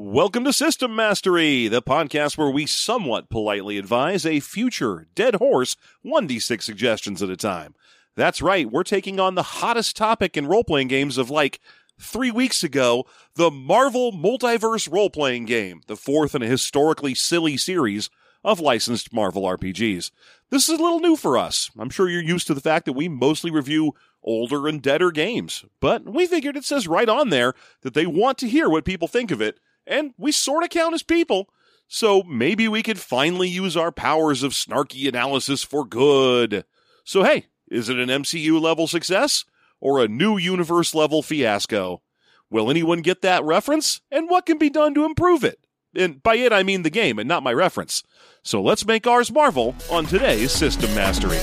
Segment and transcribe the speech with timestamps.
[0.00, 5.74] Welcome to System Mastery, the podcast where we somewhat politely advise a future dead horse
[6.06, 7.74] 1d6 suggestions at a time.
[8.14, 11.58] That's right, we're taking on the hottest topic in role playing games of like
[12.00, 17.56] three weeks ago the Marvel Multiverse role playing game, the fourth in a historically silly
[17.56, 18.08] series
[18.44, 20.12] of licensed Marvel RPGs.
[20.50, 21.72] This is a little new for us.
[21.76, 25.64] I'm sure you're used to the fact that we mostly review older and deader games,
[25.80, 29.08] but we figured it says right on there that they want to hear what people
[29.08, 29.58] think of it
[29.88, 31.48] and we sort of count as people.
[31.88, 36.64] So maybe we could finally use our powers of snarky analysis for good.
[37.02, 39.44] So hey, is it an MCU level success
[39.80, 42.02] or a new universe level fiasco?
[42.50, 44.00] Will anyone get that reference?
[44.10, 45.66] And what can be done to improve it?
[45.94, 48.02] And by it, I mean the game and not my reference.
[48.42, 51.38] So let's make ours Marvel on today's System Mastery.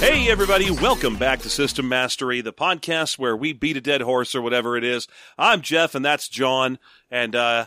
[0.00, 4.32] Hey, everybody, welcome back to System Mastery, the podcast where we beat a dead horse
[4.34, 5.08] or whatever it is.
[5.36, 6.78] I'm Jeff, and that's John.
[7.10, 7.66] And, uh,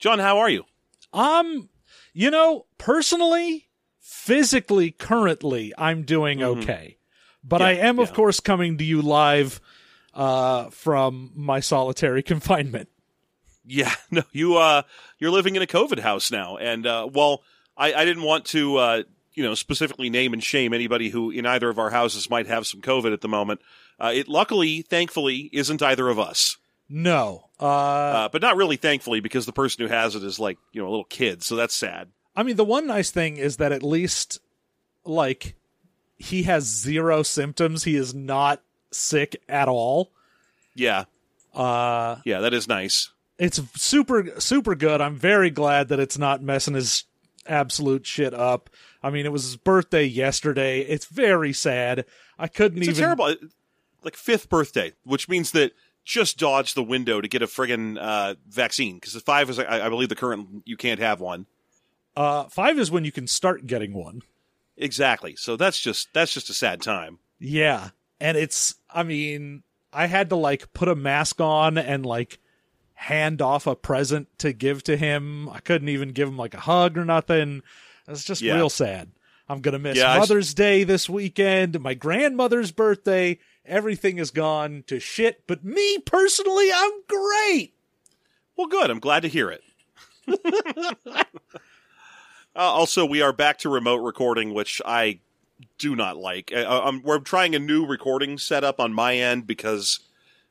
[0.00, 0.64] John, how are you?
[1.12, 1.68] Um,
[2.12, 3.68] you know, personally,
[4.00, 6.62] physically, currently, I'm doing Mhm.
[6.62, 6.98] okay.
[7.44, 9.60] But Yeah, I am, of course, coming to you live
[10.14, 12.88] uh, from my solitary confinement.
[13.64, 14.82] Yeah, no, you, uh,
[15.20, 16.56] you're living in a COVID house now.
[16.56, 17.42] And, uh, well,
[17.76, 19.02] I, I didn't want to, uh,
[19.38, 22.66] you know, specifically name and shame anybody who in either of our houses might have
[22.66, 23.60] some COVID at the moment.
[24.00, 26.56] Uh, it luckily, thankfully, isn't either of us.
[26.88, 27.44] No.
[27.60, 30.80] Uh, Uh, but not really thankfully because the person who has it is like, you
[30.82, 31.42] know, a little kid.
[31.44, 32.08] So that's sad.
[32.34, 34.40] I mean, the one nice thing is that at least,
[35.04, 35.54] like,
[36.16, 37.84] he has zero symptoms.
[37.84, 40.10] He is not sick at all.
[40.74, 41.04] Yeah.
[41.54, 43.10] Uh, Yeah, that is nice.
[43.38, 45.00] it's super super good.
[45.00, 47.04] I'm very glad that it's not messing his
[47.48, 48.70] absolute shit up.
[49.02, 50.80] I mean, it was his birthday yesterday.
[50.80, 52.04] It's very sad.
[52.38, 53.34] I couldn't It's even terrible,
[54.02, 55.72] like fifth birthday, which means that
[56.04, 59.86] just dodge the window to get a friggin' uh, vaccine because the five is, I,
[59.86, 61.46] I believe, the current you can't have one.
[62.16, 64.22] uh 5 is when you can start getting one.
[64.76, 65.34] Exactly.
[65.36, 67.18] So that's just that's just a sad time.
[67.38, 67.90] Yeah.
[68.20, 69.62] And it's I mean,
[69.92, 72.38] I had to like put a mask on and like
[73.02, 75.48] hand off a present to give to him.
[75.48, 77.62] I couldn't even give him like a hug or nothing.
[78.08, 78.56] It's just Yeah.
[78.56, 79.10] real sad.
[79.48, 83.38] I'm going to miss Yeah, I Mother's Day this weekend, my grandmother's birthday.
[83.64, 87.74] Everything is gone to shit, but me personally, I'm great.
[88.56, 88.90] Well, good.
[88.90, 89.62] I'm glad to hear it.
[91.06, 91.22] uh,
[92.56, 95.20] also, we are back to remote recording, which I
[95.78, 96.52] do not like.
[96.54, 100.00] Uh, I'm, we're trying a new recording setup on my end because,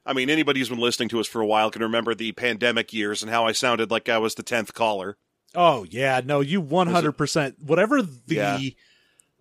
[0.08, 2.94] I mean, anybody who's been listening to us for a while can remember the pandemic
[2.94, 5.18] years and how I sounded like I was the tenth caller.
[5.54, 8.60] Oh yeah, no, you 100% whatever the Yeah.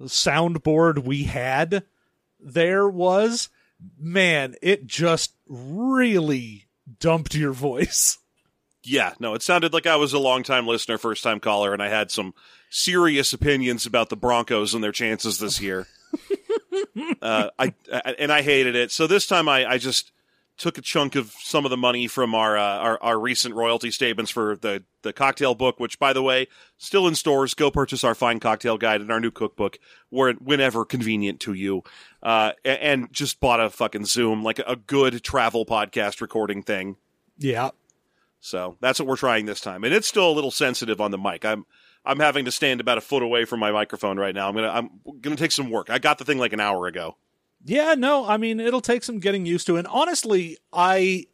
[0.02, 1.84] soundboard we had
[2.40, 3.48] there was,
[3.98, 6.66] man, it just really
[7.00, 8.18] dumped your voice.
[8.88, 12.12] Yeah, no, it sounded like I was a long-time listener, first-time caller, and I had
[12.12, 12.34] some
[12.70, 15.88] serious opinions about the Broncos and their chances this year.
[17.20, 18.92] uh, I, I and I hated it.
[18.92, 20.12] So this time, I, I just
[20.56, 23.90] took a chunk of some of the money from our, uh, our our recent royalty
[23.90, 27.54] statements for the the cocktail book, which, by the way, still in stores.
[27.54, 29.78] Go purchase our fine cocktail guide and our new cookbook,
[30.10, 31.82] where whenever convenient to you.
[32.22, 36.96] Uh, and just bought a fucking Zoom, like a good travel podcast recording thing.
[37.38, 37.70] Yeah.
[38.40, 41.18] So that's what we're trying this time, and it's still a little sensitive on the
[41.18, 41.44] mic.
[41.44, 41.66] I'm
[42.04, 44.48] I'm having to stand about a foot away from my microphone right now.
[44.48, 44.90] I'm gonna I'm
[45.20, 45.90] gonna take some work.
[45.90, 47.16] I got the thing like an hour ago.
[47.66, 49.76] Yeah, no, I mean, it'll take some getting used to.
[49.76, 51.26] And honestly, I.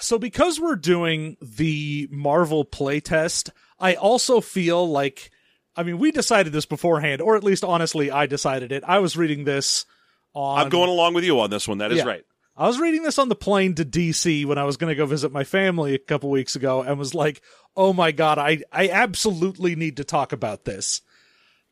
[0.00, 5.30] So, because we're doing the Marvel playtest, I also feel like.
[5.76, 8.82] I mean, we decided this beforehand, or at least honestly, I decided it.
[8.86, 9.86] I was reading this
[10.34, 10.60] on.
[10.60, 11.78] I'm going along with you on this one.
[11.78, 12.04] That is Yeah.
[12.04, 12.24] right.
[12.56, 15.06] I was reading this on the plane to DC when I was going to go
[15.06, 17.40] visit my family a couple weeks ago and was like,
[17.76, 21.00] "Oh my god, I I absolutely need to talk about this."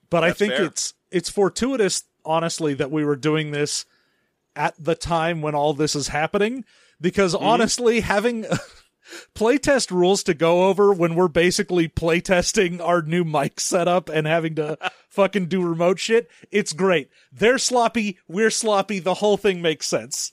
[0.08, 0.64] But I think fair.
[0.64, 3.86] it's it's fortuitous honestly that we were doing this
[4.54, 6.64] at the time when all this is happening
[7.00, 7.44] because Mm-hmm.
[7.44, 8.44] honestly having
[9.34, 14.54] playtest rules to go over when we're basically playtesting our new mic setup and having
[14.56, 14.76] to
[15.08, 17.08] fucking do remote shit, it's great.
[17.32, 20.32] They're sloppy, we're sloppy, the whole thing makes sense.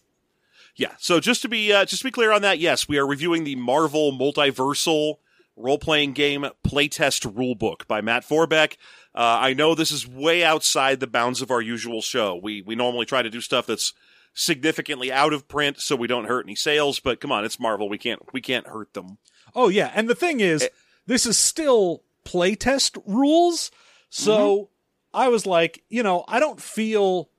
[0.75, 0.93] Yeah.
[0.97, 3.45] So just to be uh, just to be clear on that, yes, we are reviewing
[3.45, 5.15] the Marvel Multiversal
[5.55, 8.75] role playing game playtest rulebook by Matt Forbeck.
[9.15, 12.35] Uh, I know this is way outside the bounds of our usual show.
[12.35, 13.93] We we normally try to do stuff that's
[14.33, 16.99] significantly out of print so we don't hurt any sales.
[16.99, 17.87] But come on, it's Marvel.
[17.87, 19.17] We can't we can't hurt them.
[19.55, 20.67] Oh yeah, and the thing is,
[21.07, 23.71] this is still playtest rules.
[24.09, 24.69] So
[25.13, 27.29] I was like, you know, I don't feel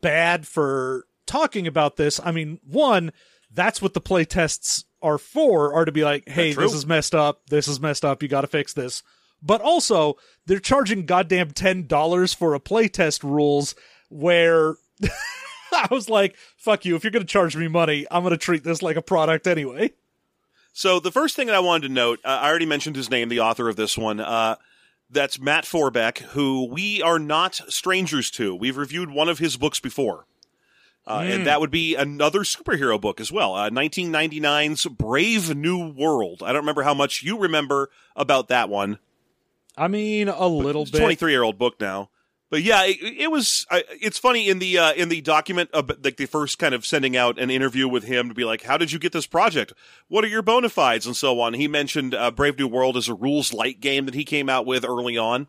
[0.00, 2.18] bad for talking about this.
[2.24, 3.12] I mean, one,
[3.50, 7.42] that's what the playtests are for, are to be like, hey, this is messed up,
[7.48, 9.02] this is messed up, you gotta fix this.
[9.42, 10.16] But also,
[10.46, 13.74] they're charging goddamn ten dollars for a playtest rules
[14.08, 14.74] where
[15.72, 18.82] I was like, fuck you, if you're gonna charge me money, I'm gonna treat this
[18.82, 19.92] like a product anyway.
[20.72, 23.28] So the first thing that I wanted to note, uh, I already mentioned his name,
[23.28, 24.20] the author of this one.
[24.20, 24.56] Uh,
[25.08, 28.54] that's Matt Forbeck, who we are not strangers to.
[28.54, 30.26] We've reviewed one of his books before.
[31.06, 33.54] Uh, And that would be another superhero book as well.
[33.54, 36.42] Uh, 1999's Brave New World.
[36.42, 38.98] I don't remember how much you remember about that one.
[39.76, 40.98] I mean, a little bit.
[40.98, 42.10] 23 year old book now.
[42.48, 43.66] But yeah, it, it was.
[43.70, 46.86] I it's funny in the uh, in the document, uh, like the first kind of
[46.86, 49.72] sending out an interview with him to be like, "How did you get this project?
[50.06, 51.54] What are your bona fides?" and so on.
[51.54, 54.64] He mentioned uh, Brave New World as a rules light game that he came out
[54.64, 55.48] with early on,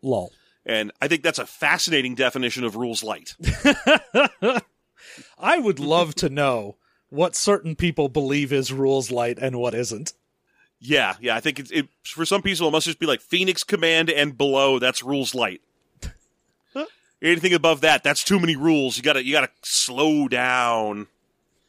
[0.00, 0.32] Lol.
[0.64, 3.36] and I think that's a fascinating definition of rules light.
[5.38, 6.78] I would love to know
[7.10, 10.14] what certain people believe is rules light and what isn't.
[10.80, 13.62] Yeah, yeah, I think it, it for some people it must just be like Phoenix
[13.64, 14.78] Command and below.
[14.78, 15.62] That's rules light.
[17.22, 18.96] Anything above that, that's too many rules.
[18.96, 21.06] You gotta you gotta slow down.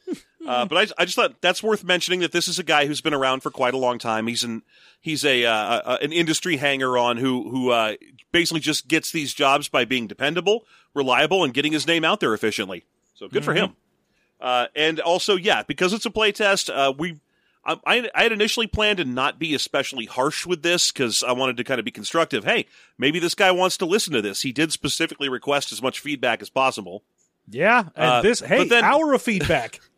[0.48, 3.02] uh, but I, I just thought that's worth mentioning that this is a guy who's
[3.02, 4.28] been around for quite a long time.
[4.28, 4.64] He's an
[5.00, 7.96] he's a, uh, a an industry hanger on who who uh,
[8.32, 12.34] basically just gets these jobs by being dependable, reliable, and getting his name out there
[12.34, 12.84] efficiently.
[13.14, 13.76] So good for him.
[14.42, 17.20] Uh, and also, yeah, because it's a playtest, uh, we
[17.66, 21.32] I, I I had initially planned to not be especially harsh with this because I
[21.32, 22.44] wanted to kind of be constructive.
[22.44, 22.68] Hey,
[22.98, 24.42] maybe this guy wants to listen to this.
[24.44, 27.04] He did specifically request as much feedback as possible.
[27.50, 29.80] Yeah, and Uh, this hey, then- hour of feedback.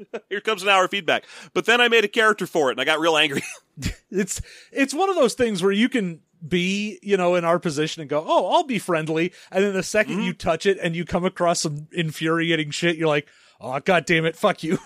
[0.30, 1.24] Here comes an hour of feedback.
[1.52, 3.42] But then I made a character for it, and I got real angry.
[4.10, 4.40] it's
[4.72, 8.08] it's one of those things where you can be, you know, in our position and
[8.08, 10.20] go, "Oh, I'll be friendly," and then the 2nd Mm-hmm.
[10.22, 13.28] you touch it and you come across some infuriating shit, you're like,
[13.60, 14.78] "Oh, god damn it, fuck you."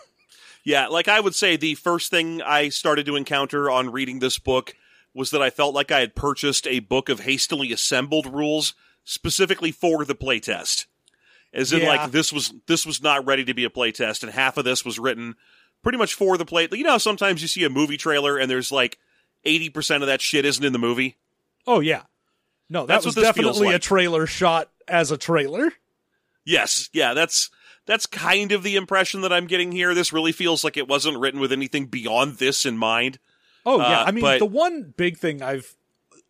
[0.65, 4.39] Yeah, like I would say, the first thing I started to encounter on reading this
[4.39, 4.75] book
[5.13, 8.75] was that I felt like I had purchased a book of hastily assembled rules
[9.05, 10.87] specifically for the playtest.
[11.53, 11.89] As in, Yeah.
[11.89, 14.85] like this was this was not ready to be a playtest, and half of this
[14.85, 15.37] was written
[15.85, 16.67] pretty much for the play.
[16.73, 18.99] You know, sometimes you see a movie trailer and there's like
[19.45, 21.17] eighty percent of that shit isn't in the movie.
[21.67, 22.03] Oh yeah.
[22.69, 25.71] No, that That's was what this feels definitely a trailer shot as a trailer.
[26.45, 27.51] Yes, yeah, that's
[27.87, 29.95] that's kind of the impression that I'm getting here.
[29.95, 33.19] This really feels like it wasn't written with anything beyond this in mind.
[33.67, 35.75] Oh yeah, Uh, I mean but- the one big thing I've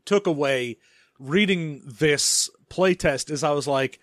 [0.04, 0.76] took away
[1.18, 3.98] reading this playtest is I was like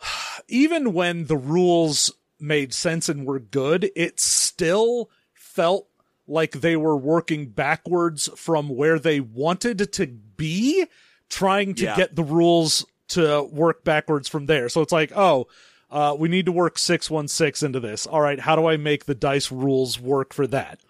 [0.48, 5.88] even when the rules made sense and were good, it still felt
[6.26, 10.84] like they were working backwards from where they wanted to be,
[11.28, 11.96] trying to Yeah.
[11.96, 14.68] get the rules to work backwards from there.
[14.68, 15.46] So it's like, oh,
[15.90, 18.06] uh, we need to work 616 into this.
[18.06, 20.80] All right, how do I make the dice rules work for that?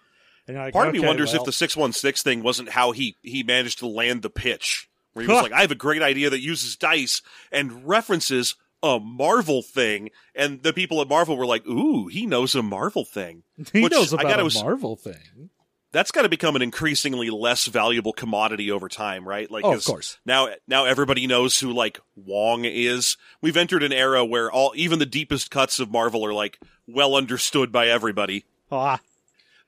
[0.47, 2.91] And like, Part of me wonders well- if the six one six thing wasn't how
[2.91, 6.01] he he managed to land the pitch, where he was like, "I have a great
[6.01, 11.45] idea that uses dice and references a Marvel thing," and the people at Marvel were
[11.45, 13.43] like, "Ooh, he knows a Marvel thing."
[13.73, 15.49] He Which knows I about gotta a Marvel thing.
[15.91, 19.49] That's got to become an increasingly less valuable commodity over time, right?
[19.49, 20.19] Like, Oh, of course.
[20.25, 23.17] Now, now everybody knows who like Wong is.
[23.41, 27.15] We've entered an era where all even the deepest cuts of Marvel are like well
[27.15, 28.45] understood by everybody.
[28.71, 28.99] Ah,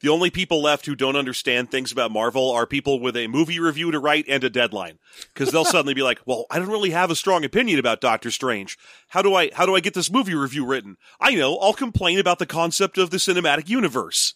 [0.01, 3.60] The only people left who don't understand things about Marvel are people with a movie
[3.60, 5.00] review to write and a deadline.
[5.34, 8.29] Because they'll suddenly be like, "Well, I don't really have a strong opinion about Doctor
[8.29, 8.77] Strange.
[9.10, 10.98] How do I how do I get this movie review written?
[11.19, 14.36] I know, I'll complain about the concept of the cinematic universe.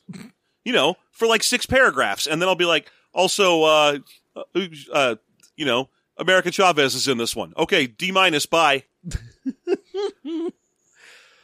[0.66, 4.00] You know, for like six paragraphs, and then I'll be like, also, uh,
[4.36, 5.16] uh, uh
[5.56, 7.54] you know, America Chavez is in this one.
[7.58, 8.46] Okay, D minus.
[8.46, 8.84] Bye.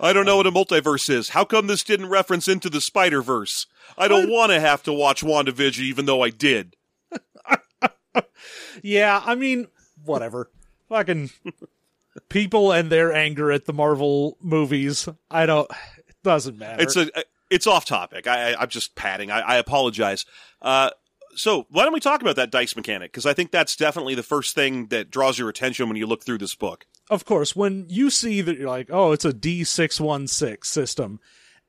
[0.02, 1.30] I don't know what a multiverse is.
[1.30, 3.68] How come this didn't reference into the Spider Verse?
[3.98, 6.76] I don't want to have to watch WandaVision, even though I did.
[8.82, 9.22] yeah.
[9.24, 9.68] I mean,
[10.04, 10.50] whatever.
[10.90, 11.30] Fucking
[12.30, 15.08] people and their anger at the Marvel movies.
[15.30, 15.70] I don't.
[16.08, 16.82] It doesn't matter.
[16.82, 17.08] It's a
[17.52, 18.26] it's off topic.
[18.26, 19.30] I, I I'm just padding.
[19.30, 20.26] I, I apologize.
[20.62, 20.90] Uh,
[21.36, 23.12] so why don't we talk about that dice mechanic?
[23.12, 26.24] Because I think that's definitely the first thing that draws your attention when you look
[26.24, 26.86] through this book.
[27.10, 31.20] of course, when you see that you're like, oh, it's a D616 system,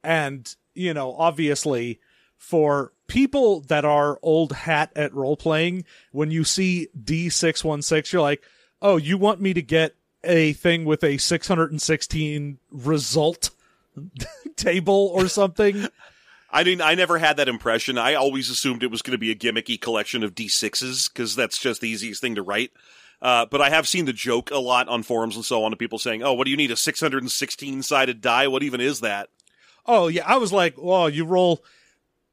[0.03, 2.01] and, you know, obviously
[2.37, 8.43] for people that are old hat at role playing, when you see D616, you're like,
[8.81, 13.51] oh, you want me to get a thing with a 616 result
[14.57, 15.87] table or something.
[16.55, 17.97] I mean, I never had that impression.
[17.97, 21.57] I always assumed it was going to be a gimmicky collection of D6s because that's
[21.59, 22.73] just the easiest thing to write.
[23.23, 25.79] Uh, but I have seen the joke a lot on forums and so on of
[25.79, 28.49] people saying, "Oh, what do you need a 616 sided die?
[28.49, 29.29] What even is that?"
[29.87, 31.65] Oh yeah, I was like, "Well, you roll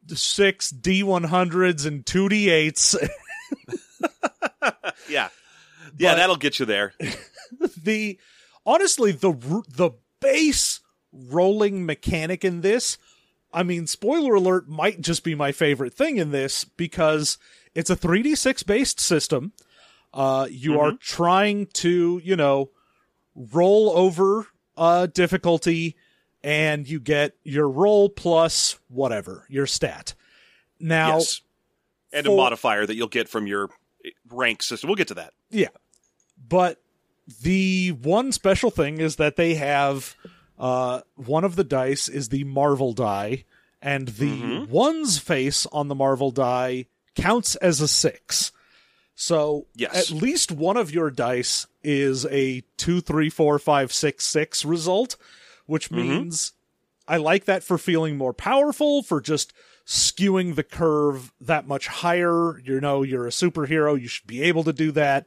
[0.08, 2.96] six D100s and two D8s."
[4.64, 4.70] yeah,
[5.10, 5.30] yeah,
[5.98, 6.94] But- that'll get you there.
[7.84, 8.20] the
[8.66, 9.32] honestly the
[9.70, 10.80] the base
[11.12, 12.98] rolling mechanic in this
[13.54, 17.38] i mean spoiler alert might just be my favorite thing in this because
[17.74, 19.54] it's a 3d6 based system
[20.14, 22.70] uh you are trying to you know
[23.36, 24.48] roll over
[24.78, 25.96] uh difficulty
[26.44, 30.14] and you get your roll plus whatever your stat
[30.80, 31.42] now yes,
[32.12, 33.70] and a modifier that you'll get from your
[34.30, 34.88] rank system.
[34.88, 35.34] We'll get to that.
[35.50, 35.70] Yeah.
[36.48, 36.82] But
[37.42, 40.16] the one special thing is that they have
[40.60, 43.46] uh, one of the dice is the Marvel die,
[43.82, 46.86] and the one's face on the Marvel die
[47.16, 48.52] counts as a six.
[49.16, 50.12] So Yes.
[50.12, 55.16] at least one of your dice is a two, three, four, five, six, six result,
[55.66, 56.54] which means
[57.08, 59.52] I like that for feeling more powerful, for just
[59.86, 62.60] skewing the curve that much higher.
[62.60, 65.26] You know, you're a superhero, you should be able to do that.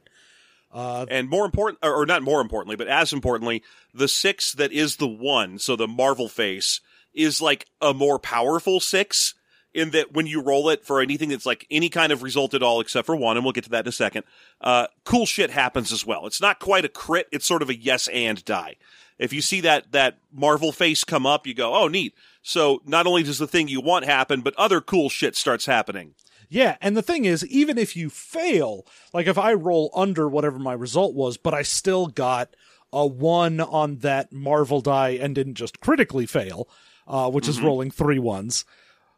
[1.09, 3.63] And more important, or, or not more importantly, but as importantly,
[3.93, 6.81] the six that is the one, so the Marvel face,
[7.13, 9.35] is like a more powerful six
[9.73, 12.63] in that when you roll it for anything that's like any kind of result at
[12.63, 14.23] all except for one, and we'll get to that in a second,
[14.61, 16.27] uh, cool shit happens as well.
[16.27, 18.75] It's not quite a crit, it's sort of a yes and die.
[19.19, 22.15] If you see that, that Marvel face come up, you go, oh, neat.
[22.41, 26.13] So not only does the thing you want happen, but other cool shit starts happening.
[26.53, 30.59] Yeah, and the thing is, even if you fail, like if I roll under whatever
[30.59, 32.55] my result was, but I still got
[32.93, 36.69] a one on that Marvel die and didn't just critically fail,
[37.07, 38.65] uh, which is rolling three ones,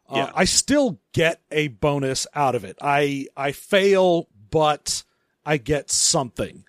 [0.08, 0.32] uh, Yeah.
[0.34, 2.78] I still get a bonus out of it.
[2.80, 5.04] I I fail, but
[5.44, 6.64] I get something.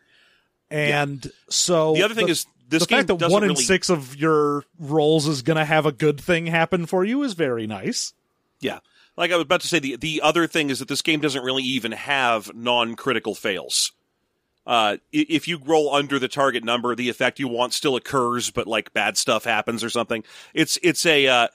[0.70, 4.18] And so The other thing is, this the fact that one in really- six of
[4.18, 8.12] your rolls is going to have a good thing happen for you is very nice.
[8.60, 8.80] Yeah.
[9.18, 11.44] Like I was about to say, the the other thing is that this game doesn't
[11.44, 13.92] really even have non-critical fails.
[14.66, 18.68] Uh, if you roll under the target number, the effect you want still occurs, but
[18.68, 20.24] like bad stuff happens or something.
[20.54, 21.48] It's it's a uh,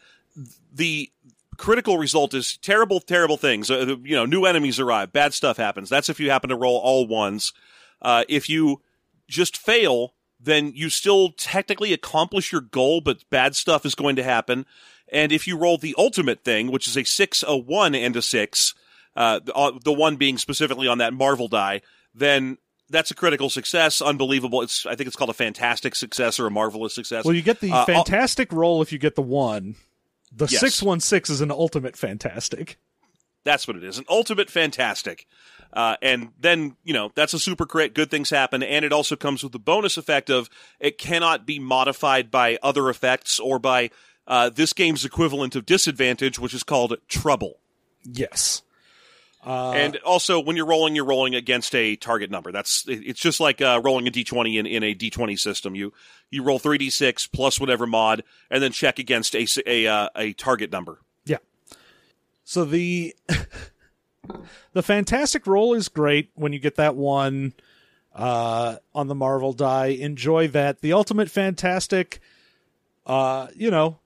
[0.73, 1.11] the
[1.59, 3.71] critical result is terrible, terrible things.
[3.71, 5.89] Uh, you know, new enemies arrive, bad stuff happens.
[5.89, 7.53] That's if you happen to roll all ones.
[8.01, 8.81] Uh, if you
[9.29, 14.25] just fail, then you still technically accomplish your goal, but bad stuff is going to
[14.25, 14.67] happen.
[15.13, 18.23] And if you roll the ultimate thing, which is a six, a one, and a
[18.23, 18.75] six,
[19.15, 21.83] uh, the, uh, the one being specifically on that Marvel die,
[22.15, 22.57] then
[22.89, 24.01] that's a critical success.
[24.03, 24.63] Unbelievable.
[24.63, 27.25] It's I think it's called a fantastic success or a marvelous success.
[27.25, 29.77] Well, you get the Uh, I'll- fantastic roll if you get the one.
[30.35, 30.61] The Yes.
[30.61, 32.79] 616 is an ultimate fantastic.
[33.45, 33.99] That's what it is.
[33.99, 35.27] An ultimate fantastic.
[35.75, 37.93] Uh, and then, you know, that's a super crit.
[37.95, 38.63] Good things happen.
[38.63, 40.49] And it also comes with the bonus effect of
[40.81, 43.91] it cannot be modified by other effects or by
[44.27, 47.59] uh, this game's equivalent of disadvantage, which is called trouble.
[48.05, 48.63] Yes.
[49.45, 52.53] Uh, and also, when you're rolling, you're rolling against a target number.
[52.53, 55.75] That's it's just like uh, rolling a d20 in, in a d20 system.
[55.75, 55.93] You
[56.31, 60.33] you roll three d6 plus whatever mod, and then check against a a uh, a
[60.35, 61.01] target number.
[61.25, 61.39] yeah.
[62.45, 63.17] So the
[64.73, 67.55] the fantastic roll is great when you get that one
[68.15, 69.87] uh, on the Marvel die.
[69.87, 70.83] Enjoy that.
[70.83, 72.21] The ultimate fantastic,
[73.07, 73.99] uh, you know,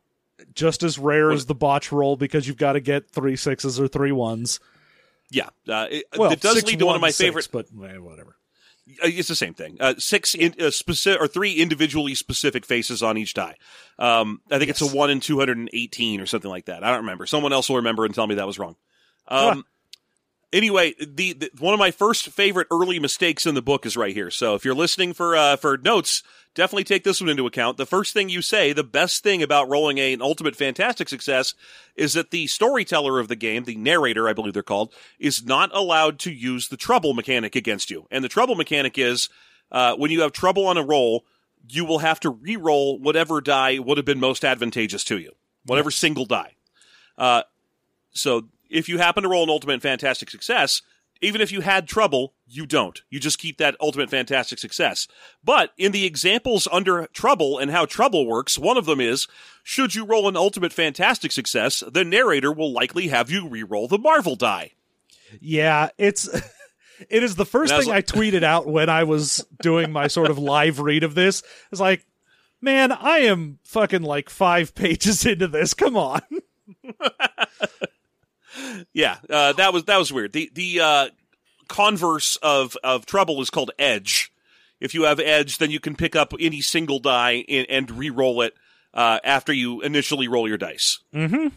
[0.55, 3.88] just as rare as the botch roll because you've got to get three sixes or
[3.88, 4.61] three ones.
[5.31, 7.49] Yeah, uh, it, Well, it does lead to one of my six, favorite.
[7.50, 8.37] but eh, whatever.
[9.02, 9.76] Uh, It's the same thing.
[9.81, 13.57] Uh, six in, uh, specific or three individually specific faces on each die.
[13.99, 16.85] Um, I think it's a one in two hundred and eighteen or something like that.
[16.85, 17.26] I don't remember.
[17.26, 18.76] Someone else will remember and tell me that was wrong.
[19.26, 19.64] Um,
[20.53, 24.15] Anyway, the, the one of my first favorite early mistakes in the book is right
[24.15, 24.31] here.
[24.31, 26.23] So if you're listening for uh, for notes,
[26.55, 27.76] definitely take this one into account.
[27.76, 31.55] The first thing you say, the best thing about rolling a, an ultimate fantastic success,
[31.97, 35.75] is that the storyteller of the game, the narrator, I believe they're called, is not
[35.75, 38.07] allowed to use the trouble mechanic against you.
[38.11, 39.29] And the trouble mechanic is
[39.73, 41.25] uh, when you have trouble on a roll,
[41.69, 45.33] you will have to re-roll whatever die would have been most advantageous to you,
[45.65, 46.55] whatever single die.
[47.19, 47.43] Uh,
[48.12, 50.82] so if you happen to roll an ultimate fantastic success,
[51.20, 53.00] even if you had trouble, you don't.
[53.08, 55.08] You just keep that ultimate fantastic success.
[55.42, 59.26] But in the examples under trouble and how trouble works, one of them is
[59.62, 63.99] should you roll an ultimate fantastic success, the narrator will likely have you re-roll the
[63.99, 64.73] Marvel die.
[65.40, 66.28] Yeah, it's
[67.08, 69.90] it is the first And I was thing I tweeted out when I was doing
[69.90, 71.42] my sort of live read of this.
[71.73, 72.04] It's like,
[72.61, 75.75] Man, I am fucking like five pages into this.
[75.75, 76.23] Come on.
[78.93, 80.33] Yeah, uh, that was that was weird.
[80.33, 81.09] The the uh,
[81.69, 84.33] converse of of trouble is called edge.
[84.81, 88.43] If you have edge, then you can pick up any single die and, and re-roll
[88.43, 88.55] it
[88.93, 91.01] uh, after you initially roll your dice.
[91.15, 91.49] Mm-hmm.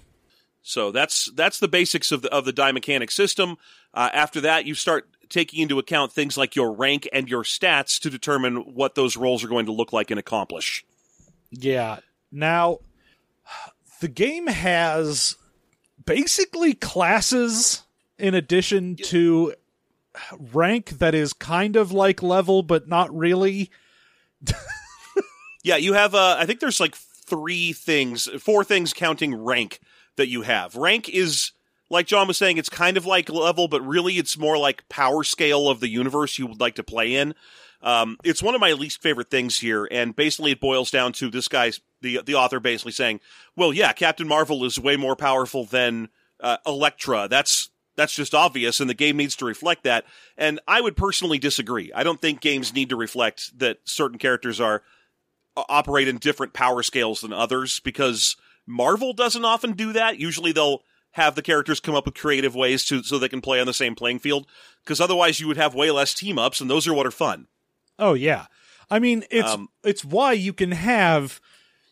[0.62, 3.58] So that's that's the basics of the of the die mechanic system.
[3.94, 8.00] Uh, after that, you start taking into account things like your rank and your stats
[8.02, 10.86] to determine what those rolls are going to look like and accomplish.
[11.52, 12.00] Yeah.
[12.32, 12.80] Now,
[14.02, 15.36] the game has
[16.06, 17.84] basically classes
[18.18, 19.54] in addition to
[20.54, 23.70] rank that is kind of like level, but not really.
[25.62, 26.16] Yeah, you have.
[26.16, 29.82] Uh, I think there's like three things, four things counting rank
[30.16, 30.76] that you have.
[30.76, 31.52] Rank is
[31.90, 35.24] like John was saying, it's kind of like level, but really it's more like power
[35.24, 37.36] scale of the universe you would like to play in.
[37.82, 41.30] Um, it's one of my least favorite things here, and basically it boils down to
[41.30, 43.22] this guy's the the author basically saying,
[43.56, 46.10] "Well, yeah, Captain Marvel is way more powerful than
[46.40, 47.28] uh, Elektra.
[47.30, 50.06] That's that's just obvious, and the game needs to reflect that."
[50.38, 51.92] And I would personally disagree.
[51.94, 54.84] I don't think games need to reflect that certain characters are
[55.56, 60.20] operate in different power scales than others because Marvel doesn't often do that.
[60.20, 63.60] Usually they'll have the characters come up with creative ways to so they can play
[63.60, 64.46] on the same playing field
[64.84, 67.48] because otherwise you would have way less team ups and those are what are fun.
[68.00, 68.46] Oh yeah.
[68.90, 71.40] I mean, it's Um, it's why you can have,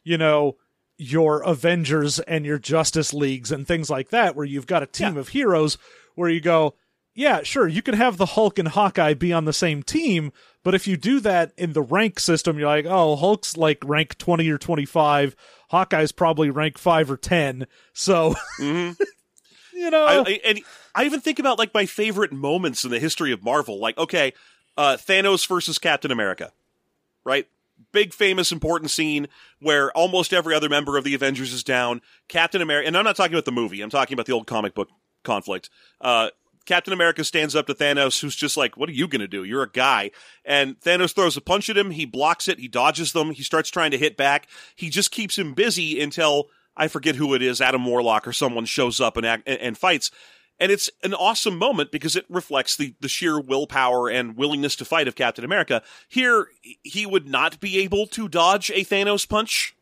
[0.04, 0.58] you know,
[0.98, 5.14] your Avengers and your Justice Leagues and things like that where you've got a team
[5.14, 5.20] Yeah.
[5.20, 5.78] of heroes
[6.16, 6.74] where you go,
[7.14, 10.32] yeah, sure, you can have the Hulk and Hawkeye be on the same team,
[10.64, 14.18] but if you do that in the rank system, you're like, oh, Hulk's like rank
[14.18, 15.36] 20 or 25,
[15.70, 17.68] Hawkeye's probably rank 5 or 10.
[17.94, 18.98] So, Mhm.
[19.74, 20.60] you know, I, I, and
[20.96, 23.80] I even think about like my favorite moments in the history of Marvel.
[23.80, 24.34] Like, okay,
[24.78, 26.52] uh, Thanos versus Captain America,
[27.26, 27.48] right?
[27.92, 29.28] Big, famous, important scene
[29.60, 32.02] where almost every other member of the Avengers is down.
[32.28, 33.82] Captain America, and I'm not talking about the movie.
[33.82, 34.90] I'm talking about the old comic book
[35.24, 35.70] conflict.
[36.00, 36.30] Uh,
[36.66, 39.44] Captain America stands up to Thanos, who's just like, "What are you going to do?
[39.44, 40.12] You're a guy."
[40.44, 41.92] And Thanos throws a punch at him.
[41.92, 42.60] He blocks it.
[42.60, 43.32] He dodges them.
[43.32, 44.48] He starts trying to hit back.
[44.76, 48.66] He just keeps him busy until I forget who it is, Adam Warlock or someone
[48.66, 50.12] shows up and act, and, and fights.
[50.60, 54.86] And it's an awesome moment because it reflects the, the sheer willpower and willingness to
[54.86, 55.84] fight of Captain America.
[56.08, 56.48] Here,
[56.84, 59.76] he would not be able to dodge a Thanos punch.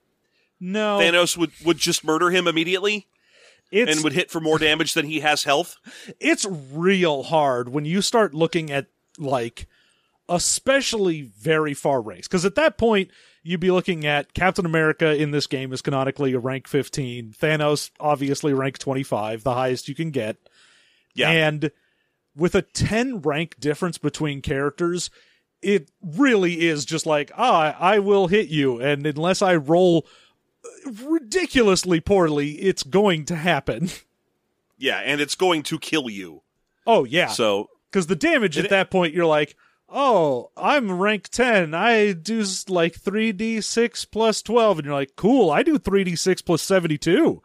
[0.60, 3.08] no, Thanos would, would just murder him immediately
[3.72, 5.78] it's and would hit for more damage than he has health.
[6.20, 9.68] it's real hard when you start looking at like
[10.28, 13.12] especially very far ranks because at that point
[13.44, 17.92] you'd be looking at captain america in this game is canonically a rank 15 thanos
[18.00, 20.38] obviously rank 25 the highest you can get
[21.16, 21.30] Yeah.
[21.32, 21.72] and
[22.36, 25.10] with a 10 rank difference between characters
[25.62, 28.80] it really is just like ah i will hit you.
[28.80, 30.06] And unless i roll
[31.04, 33.90] ridiculously poorly it's going to happen.
[34.78, 36.42] Yeah, and it's going to kill you.
[36.86, 37.28] oh yeah.
[37.28, 39.56] So, because the damage at it- that point you're like
[39.88, 45.62] oh i'm rank 10 i do like 3d6 plus 12 and you're like cool i
[45.64, 47.42] do 3d6 plus 72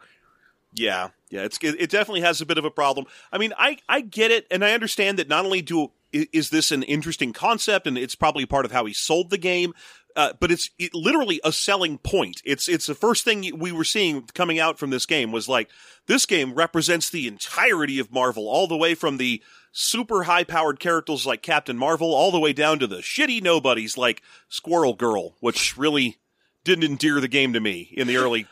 [0.73, 3.07] Yeah, yeah, it's it, it definitely has a bit of a problem.
[3.31, 6.71] I mean, I I get it, and I understand that not only do is this
[6.71, 9.73] an interesting concept, and it's probably part of how he sold the game,
[10.15, 12.41] uh, but it's it, literally a selling point.
[12.43, 15.69] It's it's the first thing we were seeing coming out from this game was like
[16.07, 19.41] this game represents the entirety of Marvel, all the way from the
[19.71, 23.97] super high powered characters like Captain Marvel, all the way down to the shitty nobodies
[23.97, 26.17] like Squirrel Girl, which really
[26.63, 28.47] didn't endear the game to me in the early.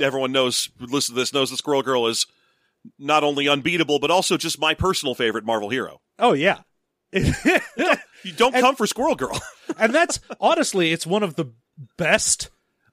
[0.00, 2.26] Everyone knows, who listen to this, knows that Squirrel Girl is
[2.98, 6.00] not only unbeatable, but also just my personal favorite Marvel hero.
[6.18, 6.58] oh yeah
[7.12, 9.40] You don't come for Squirrel Girl.
[9.78, 11.52] and that's honestly it's one of the
[11.96, 12.50] best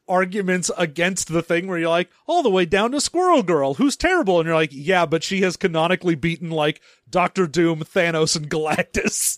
[0.08, 3.96] arguments against the thing where you're like all the way down to squirrel girl who's
[3.96, 8.50] terrible and you're like yeah but she has canonically beaten like dr doom thanos and
[8.50, 9.38] galactus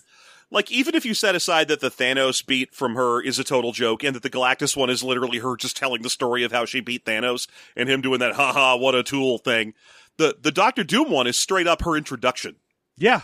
[0.52, 3.72] like, even if you set aside that the Thanos beat from her is a total
[3.72, 6.64] joke, and that the Galactus one is literally her just telling the story of how
[6.64, 9.74] she beat Thanos and him doing that haha what a tool thing,
[10.18, 12.56] the the Doctor Doom one is straight up her introduction.
[12.96, 13.22] yeah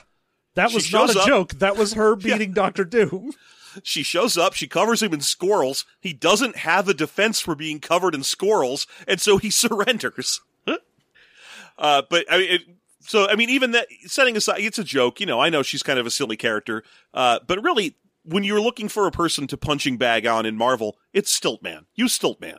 [0.55, 3.33] that She was not a up- joke that was her beating dr doom
[3.85, 5.85] She shows up, she covers him in squirrels.
[6.01, 10.41] He doesn't have a defense for being covered in squirrels, and so he surrenders.
[10.67, 12.63] uh, but I mean, it,
[13.09, 15.19] so I mean, even that setting aside, it's a joke.
[15.19, 18.61] You know, I know she's kind of a silly character, uh, but really, when you're
[18.61, 21.87] looking for a person to punching bag on in Marvel, it's Stiltman.
[21.95, 22.59] You Stiltman.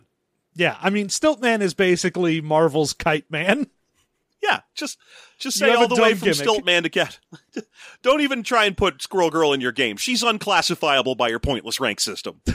[0.55, 3.67] Yeah, I mean, Stiltman is basically Marvel's Kite Man.
[4.41, 4.97] Yeah, just
[5.37, 6.47] just say all the way from gimmick.
[6.47, 7.19] Stiltman to Cat.
[8.01, 9.97] Don't even try and put Squirrel Girl in your game.
[9.97, 12.39] She's unclassifiable by your pointless rank system.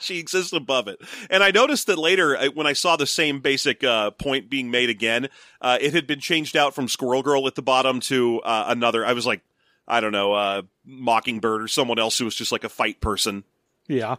[0.02, 1.00] she exists above it.
[1.28, 4.70] And I noticed that later, uh, when I saw the same basic uh, point being
[4.70, 5.28] made again,
[5.60, 9.04] uh, it had been changed out from Squirrel Girl at the bottom to uh, another.
[9.04, 9.42] I was like,
[9.86, 13.44] I don't know, uh, Mockingbird or someone else who was just like a fight person.
[13.88, 14.16] Yeah.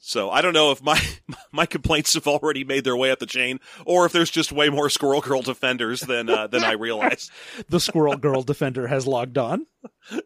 [0.00, 1.00] So I don't know if my
[1.52, 4.68] my complaints have already made their way up the chain, or if there's just way
[4.68, 7.30] more Squirrel Girl defenders than uh, than I realize.
[7.68, 9.66] the Squirrel Girl defender has logged on.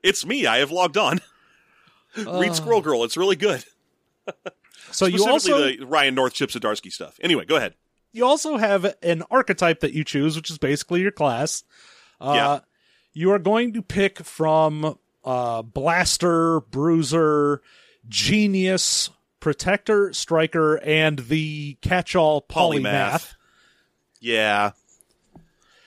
[0.03, 0.47] It's me.
[0.47, 1.21] I have logged on.
[2.17, 3.05] Read Squirrel Girl.
[3.05, 3.65] It's really good.
[4.93, 7.19] So you also the Ryan North Chip Zdarsky stuff.
[7.23, 7.75] Anyway, go ahead.
[8.13, 11.65] you also have an archetype that you choose, which is basically your class.
[12.21, 12.61] Uh, Yeah.
[13.15, 17.61] You are going to pick from uh, Blaster, Bruiser,
[18.09, 22.83] Genius, Protector, Striker, and the catch-all Polymath.
[22.83, 23.35] Polymath.
[24.21, 24.71] Yeah.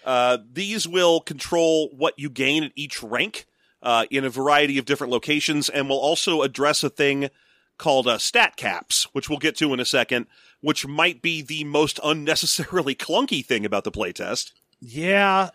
[0.06, 3.48] Uh, these will control what you gain at each rank
[3.82, 7.30] uh, in a variety of different locations, and will also address a thing
[7.78, 10.28] called uh, stat caps, which we'll get to in a second,
[10.62, 14.52] which might be the most unnecessarily clunky thing about the playtest.
[14.80, 15.50] Yeah,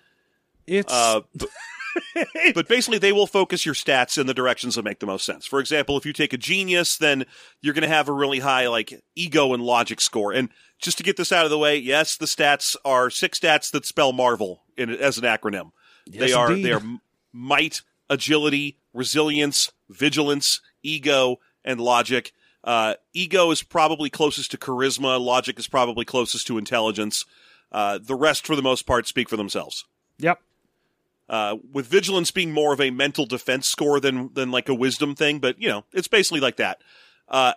[0.67, 1.49] it's Uh, but,
[2.55, 5.47] but basically, they will focus your stats in the directions that make the most sense.
[5.47, 7.27] For example, if you take a genius, then
[7.61, 10.33] you're going to have a really high like ego and logic score.
[10.33, 13.71] And just to get this out of the way, yes, the stats are six stats
[13.73, 15.73] that spell Marvel in, as an acronym.
[16.07, 16.65] they are indeed.
[16.65, 16.83] they are
[17.33, 22.33] might, agility, resilience, vigilance, ego, and logic.
[22.63, 25.19] Uh, ego is probably closest to charisma.
[25.21, 27.25] Logic is probably closest to intelligence.
[27.73, 29.85] Uh, the rest, for the most part, speak for themselves
[30.19, 30.41] yep.
[31.29, 35.15] uh, with vigilance being more of a mental defense score than than like a wisdom
[35.15, 36.83] thing, but you know, it's basically like that.
[37.29, 37.53] Uh,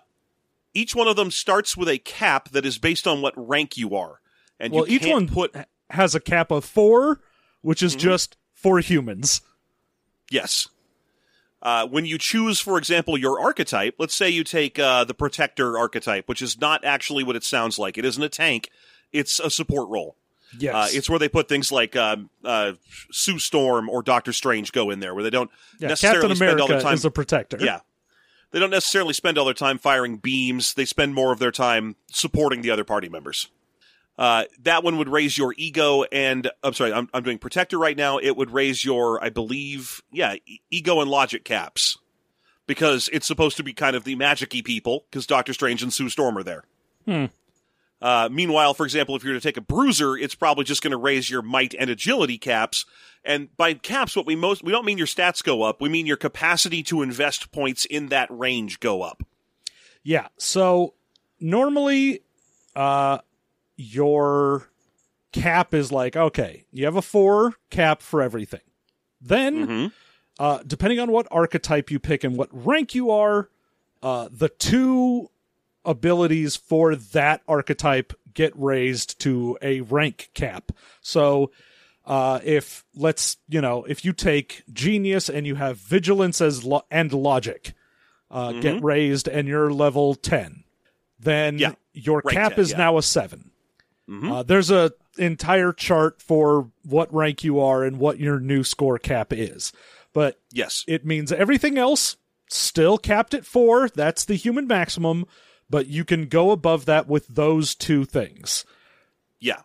[0.75, 3.95] each one of them starts with a cap that is based on what rank you
[3.95, 4.21] are,
[4.59, 5.55] and Well, you each one put
[5.89, 7.19] has a cap of four,
[7.61, 7.99] which is Mhm.
[7.99, 9.41] just for humans.
[10.29, 10.67] yes.
[11.63, 15.77] Uh, when you choose, for example, your archetype, let's say you take uh, the protector
[15.77, 17.97] archetype, which is not actually what it sounds like.
[17.97, 18.69] It isn't a tank;
[19.13, 20.17] it's a support role.
[20.59, 22.73] Yes, Uh, it's where they put things like um, uh,
[23.11, 25.49] Sue Storm or Doctor Strange go in there, where they don't
[25.79, 27.57] yeah, necessarily Captain spend all America their time is a protector.
[27.59, 27.79] Yeah.
[28.51, 30.75] They don't necessarily spend all their time firing beams.
[30.75, 33.47] They spend more of their time supporting the other party members.
[34.17, 37.97] Uh, that one would raise your ego and, I'm sorry, I'm, I'm doing protector right
[37.97, 38.19] now.
[38.19, 41.97] It would raise your, I believe, yeah, e- ego and logic caps.
[42.65, 46.07] Because it's supposed to be kind of the magic-y people, because Doctor Strange and Sue
[46.07, 46.63] Storm are there.
[47.05, 47.25] Hmm.
[48.01, 50.97] Uh, meanwhile, for example, if you're to take a bruiser, it's probably just going to
[50.97, 52.85] raise your might and agility caps.
[53.25, 55.81] And by caps, what we most we don't mean your stats go up.
[55.81, 59.23] We mean your capacity to invest points in that range go up.
[60.01, 60.27] Yeah.
[60.37, 60.93] So
[61.39, 62.23] normally,
[62.75, 63.19] uh,
[63.83, 64.69] your
[65.31, 68.61] cap is like okay, you have a four cap for everything.
[69.21, 69.87] Then, Mm-hmm.
[70.39, 73.49] uh, depending on what archetype you pick and what rank you are,
[74.01, 75.29] uh, the two
[75.85, 80.71] abilities for that archetype get raised to a rank cap.
[81.01, 81.51] So,
[82.05, 86.85] uh, if let's you know, if you take genius and you have vigilance as lo-
[86.91, 87.73] and logic,
[88.31, 90.63] uh, get raised and you're level ten,
[91.19, 91.73] then Yeah.
[91.93, 92.77] your Rank cap 10, is yeah.
[92.77, 93.51] now a 7
[94.09, 94.31] Mhm.
[94.31, 98.97] Uh, there's a entire chart for what rank you are and what your new score
[98.99, 99.71] cap is,
[100.13, 100.83] but Yes.
[100.87, 102.17] it means everything else
[102.49, 103.89] still capped at four.
[103.89, 105.25] That's the human maximum,
[105.69, 108.65] but you can go above that with those two things.
[109.39, 109.61] Yeah.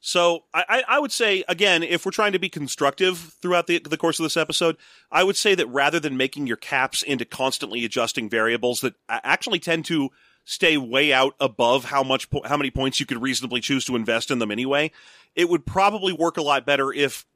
[0.00, 3.80] So I, I I would say again, if we're trying to be constructive throughout the
[3.80, 4.76] the course of this episode,
[5.10, 9.58] I would say that rather than making your caps into constantly adjusting variables that actually
[9.58, 10.10] tend to
[10.48, 13.94] stay way out above how much po- how many points you could reasonably choose to
[13.94, 14.90] invest in them anyway,
[15.36, 17.26] it would probably work a lot better if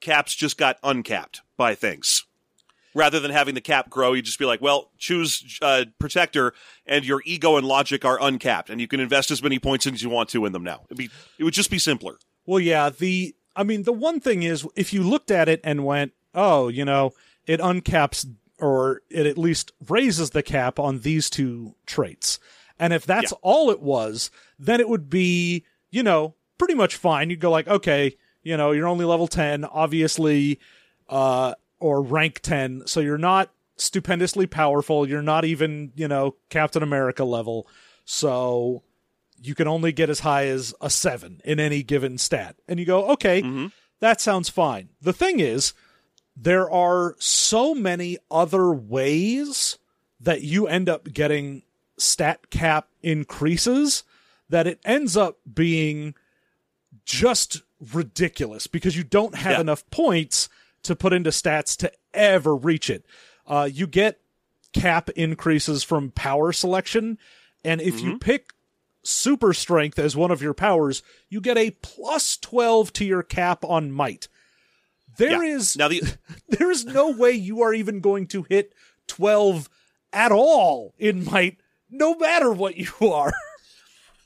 [0.00, 2.26] caps just got uncapped by things.
[2.94, 6.52] Rather than having the cap grow, You'd just be like, well, choose uh, protector,
[6.84, 10.02] and your ego and logic are uncapped, and you can invest as many points as
[10.02, 10.82] you want to in them now.
[10.86, 12.18] It'd be, it would just be simpler.
[12.44, 15.86] Well, yeah, the I mean, the one thing is if you looked at it and
[15.86, 17.14] went, "Oh, you know,
[17.46, 18.26] it uncaps
[18.58, 22.38] or it at least raises the cap on these two traits."
[22.78, 23.38] And if that's Yeah.
[23.42, 27.30] all it was, then it would be, you know, pretty much fine.
[27.30, 30.58] You'd go like, "Okay, you know, you're only level 10, obviously
[31.08, 35.08] uh or rank 10, so you're not stupendously powerful.
[35.08, 37.68] You're not even, you know, Captain America level.
[38.04, 38.82] So
[39.40, 42.56] you can only get as high as a seven in any given stat.
[42.66, 43.70] And you go, okay, Mhm.
[44.00, 44.88] that sounds fine.
[45.00, 45.72] The thing is,
[46.36, 49.78] there are so many other ways
[50.20, 51.62] that you end up getting
[51.98, 54.04] stat cap increases
[54.48, 56.14] that it ends up being
[57.04, 59.60] just ridiculous because you don't have Yeah.
[59.60, 60.48] enough points
[60.82, 63.04] to put into stats to ever reach it.
[63.46, 64.20] Uh, you get
[64.72, 67.18] cap increases from power selection.
[67.64, 68.06] And if Mm-hmm.
[68.06, 68.52] you pick
[69.02, 73.64] super strength as one of your powers, you get a plus 12 to your cap
[73.64, 74.28] on might.
[75.16, 75.56] There Yeah.
[75.56, 76.02] is Now the
[76.48, 78.72] there is no way you are even going to hit
[79.08, 79.68] 12
[80.12, 81.58] at all in might
[81.90, 83.32] no matter what you are.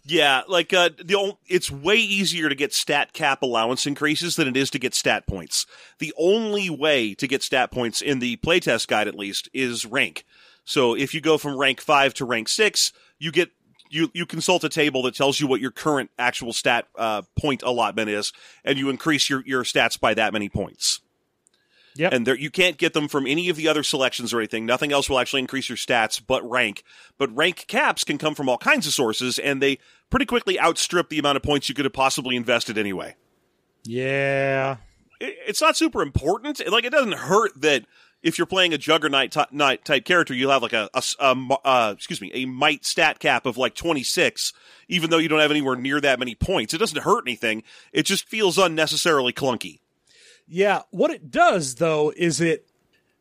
[0.05, 4.57] Yeah, like uh, the it's way easier to get stat cap allowance increases than it
[4.57, 5.65] is to get stat points.
[5.99, 10.25] The only way to get stat points in the playtest guide, at least, is rank.
[10.65, 13.53] So if you go from rank five to rank six, you get
[13.91, 17.63] you you consult a table that tells you what your current actual stat uh, point
[17.63, 18.33] allotment is,
[18.65, 21.01] and you increase your your stats by that many points.
[21.97, 22.13] Yep.
[22.13, 24.65] And you can't get them from any of the other selections or anything.
[24.65, 26.85] Nothing else will actually increase your stats but rank.
[27.19, 29.79] But rank caps can come from all kinds of sources, and they
[30.11, 33.15] pretty quickly outstrip the amount of points you could have possibly invested anyway.
[33.85, 34.77] Yeah.
[35.21, 36.67] It, it's not super important.
[36.71, 37.85] Like, it doesn't hurt that
[38.23, 41.93] if you're playing a juggernaut ty- type character, you'll have like a, a a uh,
[41.97, 44.53] excuse me, a might stat cap of like 26,
[44.89, 46.73] even though you don't have anywhere near that many points.
[46.73, 47.65] It doesn't hurt anything.
[47.93, 49.81] It just feels unnecessarily clunky.
[50.55, 52.67] Yeah, what it does though is it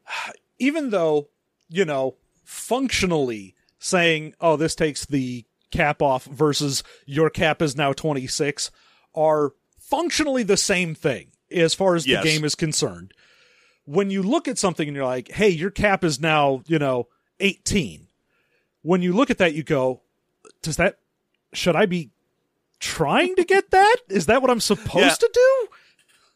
[0.60, 1.30] even though,
[1.70, 7.94] you know, functionally saying, "Oh, this takes the cap off versus your cap is now
[7.94, 8.70] 26"
[9.16, 12.24] are functionally the same thing as far as Yes.
[12.24, 13.14] the game is concerned.
[13.86, 17.08] When you look at something and you're like, "Hey, your cap is now, you know,
[17.40, 18.08] 18."
[18.84, 20.02] When you look at that you go,
[20.62, 21.00] "Does that
[21.54, 22.10] should I be
[22.80, 23.98] trying to get that?
[24.10, 25.16] Is that what I'm supposed Yeah.
[25.16, 25.68] to do?"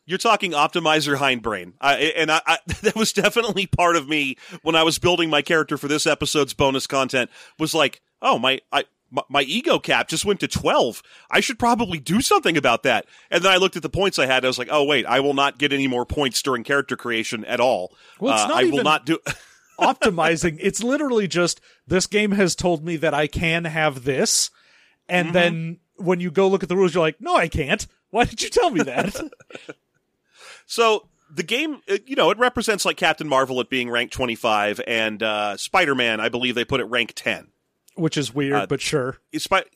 [0.06, 4.76] You're talking optimizer hindbrain, I, and I, I, that was definitely part of me when
[4.76, 7.30] I was building my character for this episode's bonus content.
[7.58, 11.02] Was like, oh my, I, my, my ego cap just went to twelve.
[11.32, 13.06] I should probably do something about that.
[13.32, 14.46] And then I looked at the points I had.
[14.46, 17.44] I was like, oh wait, I will not get any more points during character creation
[17.46, 17.96] at all.
[18.20, 19.20] Well, it's Uh, I will not do.
[19.80, 20.58] optimizing.
[20.62, 24.50] It's literally just this game has told me that I can have this,
[25.10, 27.86] and then when you go look at the rules, you're like, no, I can't.
[28.10, 29.15] Why did you tell me that?
[30.65, 34.82] So the game, uh, you know, it represents like Captain Marvel at being ranked 25,
[34.88, 37.47] and uh, Spider Man, I believe they put it rank 10.
[37.95, 39.19] Which is weird, Uh, but sure.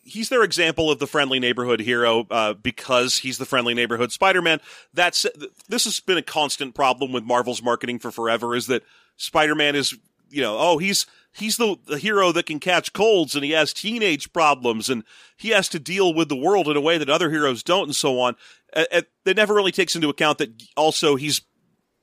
[0.04, 4.60] He's their example of the friendly neighborhood hero uh, because he's the friendly neighborhood Spider-Man.
[4.94, 5.26] That's
[5.70, 8.58] this has been a constant problem with Marvel's marketing for forever.
[8.58, 8.84] Is that
[9.16, 9.98] Spider-Man is
[10.30, 13.72] you know oh he's he's the, the hero that can catch colds and he has
[13.72, 15.06] teenage problems and
[15.38, 17.96] he has to deal with the world in a way that other heroes don't and
[17.96, 18.36] so on.
[18.74, 21.42] Uh, uh, that never really takes into account that also he's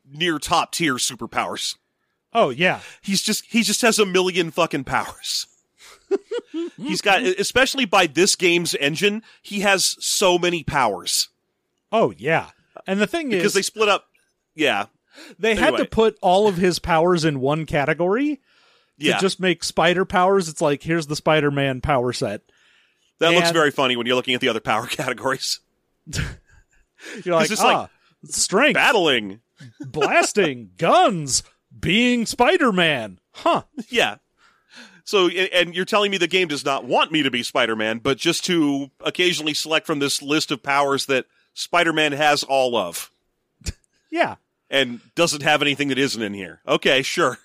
[0.09, 1.77] near top tier superpowers.
[2.33, 5.47] Oh yeah, He's just he just has a million fucking powers.
[6.77, 11.29] He's got especially by this game's engine, he has so many powers
[11.93, 12.51] oh yeah.
[12.87, 14.07] And the thing is because is, they split up.
[14.55, 14.87] Yeah,
[15.39, 18.37] they had to put all of his powers in one category
[18.99, 19.19] to yeah.
[19.19, 20.49] just make spider powers.
[20.49, 22.43] It's like here's the Spider-Man power set.
[23.19, 25.61] that looks very funny when you're looking at the other power categories.
[27.25, 27.91] You're like, it's ah, like
[28.33, 29.41] strength, Battling.
[29.81, 31.43] blasting, guns,
[31.79, 33.19] being Spider-Man.
[33.33, 33.63] Huh.
[33.89, 34.17] Yeah.
[35.05, 37.99] So, and and you're telling me the game does not want me to be Spider-Man,
[37.99, 43.11] but just to occasionally select from this list of powers that Spider-Man has all of.
[44.11, 44.37] Yeah.
[44.71, 46.61] and doesn't have anything that isn't in here.
[46.67, 47.39] Okay, sure.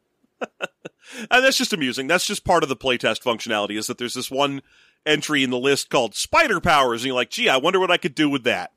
[0.40, 2.06] and that's just amusing.
[2.06, 4.62] That's just part of the playtest functionality is that there's this one
[5.06, 7.96] entry in the list called spider powers and you're like, "Gee, I wonder what I
[7.96, 8.72] could do with that."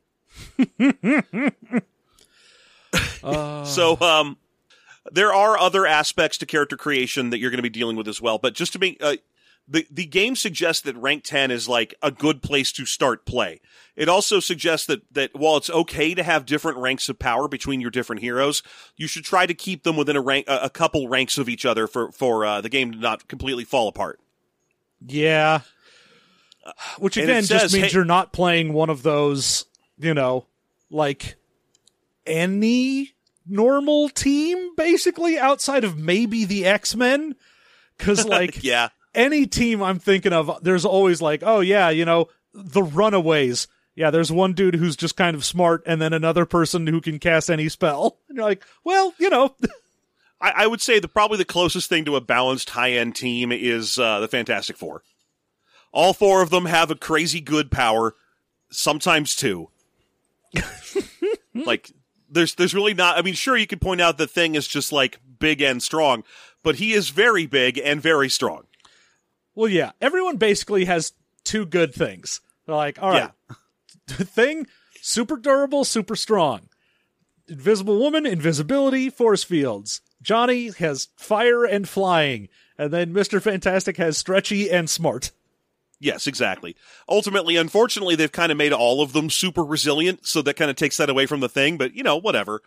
[3.22, 4.36] Uh, So, um
[5.10, 8.20] there are other aspects to character creation that you're going to be dealing with as
[8.22, 9.16] well, but just to be, uh,
[9.66, 13.60] the the game suggests that rank 10 is like a good place to start play.
[13.96, 17.80] It also suggests that that while it's okay to have different ranks of power between
[17.80, 18.62] your different heroes,
[18.96, 21.66] you should try to keep them within a rank a, a couple ranks of each
[21.66, 24.20] other for for uh, the game to not completely fall apart.
[25.04, 25.60] Yeah.
[26.98, 29.64] Which again it just means hey- you're not playing one of those,
[30.02, 30.46] you know,
[30.90, 31.36] like
[32.26, 33.12] any
[33.46, 37.34] normal team basically outside of maybe the X-Men
[37.98, 38.90] cuz like yeah.
[39.14, 43.68] any team I'm thinking of there's always like, oh yeah, you know, the Runaways.
[43.94, 47.18] Yeah, there's one dude who's just kind of smart and then another person who can
[47.18, 48.18] cast any spell.
[48.28, 49.54] And you're like, well, you know,
[50.40, 53.52] I, I would say the probably the closest thing to a balanced high end team
[53.52, 55.02] is uh, the Fantastic Four.
[55.92, 58.14] All four of them have a crazy good power,
[58.70, 59.68] sometimes two.
[61.54, 61.92] like
[62.30, 63.18] there's there's really not.
[63.18, 66.24] I mean, sure you could point out the thing is just like big and strong,
[66.62, 68.64] but he is very big and very strong.
[69.54, 71.12] Well, yeah, everyone basically has
[71.44, 72.40] two good things.
[72.66, 73.30] They're like, all right,
[74.06, 74.66] thing,
[75.00, 76.68] super durable, super strong.
[77.48, 80.00] Invisible woman, invisibility, force fields.
[80.22, 85.32] Johnny has fire and flying, and then Mister Fantastic has stretchy and smart.
[86.02, 86.74] Yes, exactly.
[87.08, 90.76] Ultimately, unfortunately, they've kind of made all of them super resilient, so that kind of
[90.76, 91.78] takes that away from the thing.
[91.78, 92.60] But you know, whatever.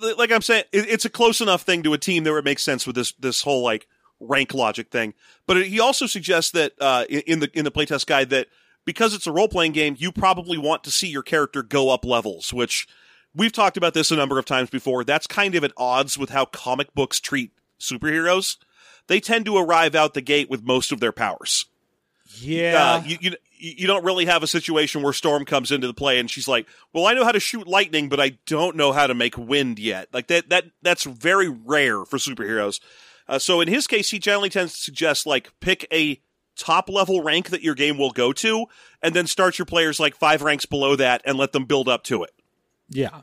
[0.00, 2.44] But like I'm saying, it, it's a close enough thing to a team that it
[2.44, 3.86] makes sense with this this whole like
[4.18, 5.14] rank logic thing.
[5.46, 8.48] But he also suggests that uh, in, in the in the playtest guide that
[8.84, 12.04] because it's a role playing game, you probably want to see your character go up
[12.04, 12.88] levels, which
[13.32, 15.04] we've talked about this a number of times before.
[15.04, 18.56] That's kind of at odds with how comic books treat superheroes.
[19.06, 21.66] They tend to arrive out the gate with most of their powers.
[22.40, 23.00] Yeah.
[23.02, 26.18] Uh, you, you you don't really have a situation where Storm comes into the play
[26.18, 29.06] and she's like, "Well, I know how to shoot lightning, but I don't know how
[29.06, 32.80] to make wind yet." Like that that that's very rare for superheroes.
[33.28, 36.20] Uh, so in his case, he generally tends to suggest like pick a
[36.56, 38.66] top level rank that your game will go to,
[39.02, 42.02] and then start your players like five ranks below that and let them build up
[42.04, 42.30] to it.
[42.88, 43.22] yeah.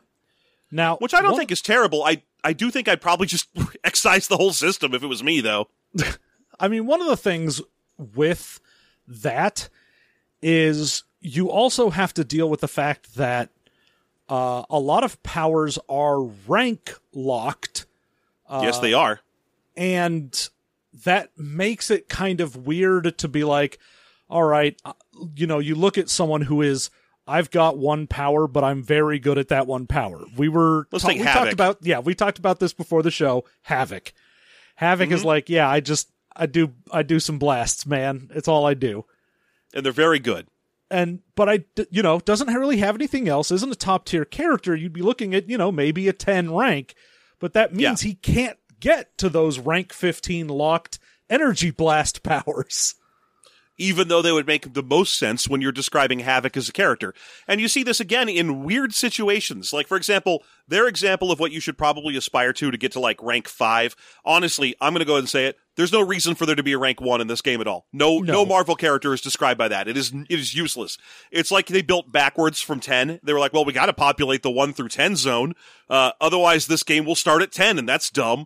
[0.72, 2.04] Now, Which I don't one- think is terrible.
[2.04, 3.48] I I do think I'd probably just
[3.84, 5.68] excise the whole system if it was me, though.
[6.60, 7.62] I mean, one of the things
[7.98, 8.60] with
[9.08, 9.70] that
[10.42, 13.50] is you also have to deal with the fact that
[14.30, 17.86] uh, a lot of powers are rank locked,
[18.50, 19.20] yes, they are.
[19.78, 20.50] and
[21.06, 23.80] that makes it kind of weird to be like,
[24.30, 24.94] all right, uh,
[25.36, 26.90] you know, you look at someone who is.
[27.26, 30.26] I've got one power, but I'm very good at that one power.
[30.36, 31.34] We were Let's ta- we Havoc.
[31.42, 33.46] talked about yeah, we talked about this before the show.
[33.62, 34.12] Havoc,
[34.76, 35.16] Havoc Mm-hmm.
[35.16, 38.30] is like yeah, I just I do I do some blasts, man.
[38.34, 39.06] It's all I do.
[39.74, 40.48] And they're very good.
[40.92, 43.52] and but I you know doesn't really have anything else.
[43.52, 44.76] Isn't a top tier character.
[44.76, 46.96] You'd be looking at you know maybe a ten rank,
[47.40, 52.96] but that means he can't get to those rank fifteen locked energy blast powers.
[53.78, 57.14] Even though they would make the most sense when you're describing Havoc as a character.
[57.48, 59.74] And you see this again in weird situations.
[59.74, 63.00] Like, for example, their example of what you should probably aspire to to get to
[63.00, 63.96] like rank five.
[64.24, 65.58] Honestly, I'm going to go ahead and say it.
[65.76, 67.88] There's no reason for there to be a rank one in this game at all.
[67.92, 68.46] No, no, No.
[68.46, 69.88] Marvel character is described by that.
[69.88, 71.00] It is, it is useless.
[71.32, 73.20] It's like they built backwards from 10.
[73.24, 75.56] They were like, well, we got to populate the 1 through 10 zone.
[75.90, 78.46] Uh, otherwise this game will start at 10 and that's dumb.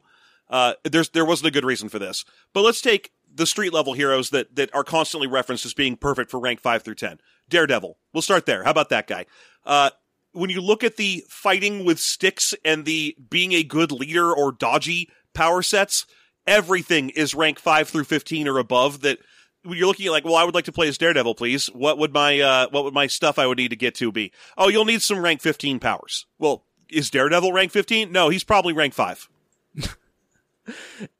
[0.49, 2.23] Uh, there's, there wasn't a good reason for this.
[2.53, 6.29] But let's take the street level heroes that, that are constantly referenced as being perfect
[6.31, 7.19] for rank 5 through 10.
[7.49, 7.97] Daredevil.
[8.13, 8.63] We'll start there.
[8.63, 9.25] How about that guy?
[9.65, 9.91] Uh,
[10.33, 14.51] when you look at the fighting with sticks and the being a good leader or
[14.51, 16.05] dodgy power sets,
[16.45, 19.19] everything is rank 5 through 15 or above that
[19.63, 21.67] when you're looking at like, well, I would like to play as Daredevil, please.
[21.67, 24.31] What would my, uh, what would my stuff I would need to get to be?
[24.57, 26.25] Oh, you'll need some rank 15 powers.
[26.39, 28.11] Well, is Daredevil rank 15?
[28.11, 29.29] No, he's probably rank 5.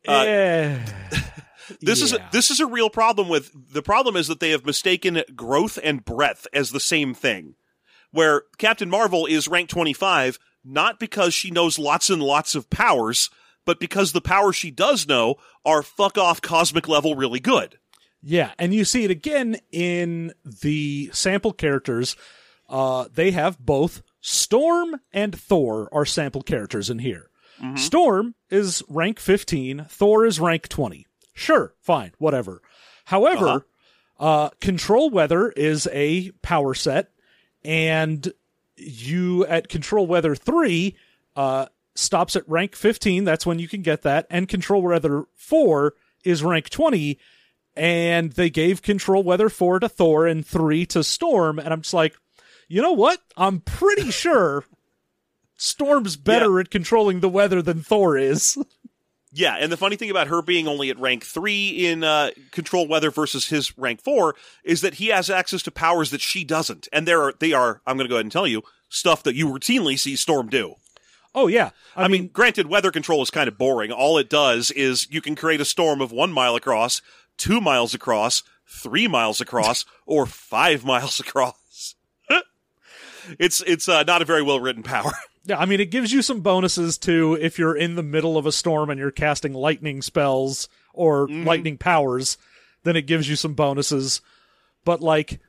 [0.06, 0.86] Uh, yeah.
[1.82, 4.66] This is a, this is a real problem with the problem is that they have
[4.66, 7.56] mistaken growth and breadth as the same thing.
[8.12, 13.30] Where Captain Marvel is rank 25 not because she knows lots and lots of powers,
[13.66, 17.80] but because the powers she does know are fuck off cosmic level really good.
[18.22, 22.16] Yeah, and you see it again in the sample characters.
[22.68, 27.30] Uh, they have both Storm and Thor are sample characters in here.
[27.76, 31.08] Storm is rank 15, Thor is rank 20.
[31.38, 32.62] Sure, fine, whatever.
[33.06, 33.68] However,
[34.20, 37.12] uh Control Weather is a power set,
[37.64, 38.32] and
[38.76, 40.96] you at Control Weather 3
[41.36, 43.24] uh, stops at rank 15.
[43.24, 44.26] That's when you can get that.
[44.30, 47.20] And Control Weather 4 is rank 20
[47.78, 51.94] and they gave control weather four to Thor and three to Storm, and I'm just
[51.94, 52.16] like,
[52.68, 53.22] you know what?
[53.38, 54.66] I'm pretty sure
[55.58, 58.58] Storm's better at controlling the weather than Thor is.
[59.34, 62.88] Yeah, and the funny thing about her being only at rank three in uh, control
[62.88, 66.88] weather versus his rank four is that he has access to powers that she doesn't,
[66.94, 67.82] and there are they are.
[67.86, 70.76] I'm going to go ahead and tell you stuff that you routinely see Storm do.
[71.36, 73.92] Oh yeah, I, mean, granted, weather control is kind of boring.
[73.92, 77.02] All it does is you can create a storm of one mile across,
[77.38, 81.96] two miles across, three miles across, or five miles across.
[83.40, 85.12] it's it's uh, not a very well written power.
[85.48, 85.58] yeah.
[85.58, 88.52] I mean, it gives you some bonuses too if you're in the middle of a
[88.52, 92.38] storm and you're casting lightning spells or lightning powers.
[92.84, 94.22] Then it gives you some bonuses,
[94.86, 95.40] but like.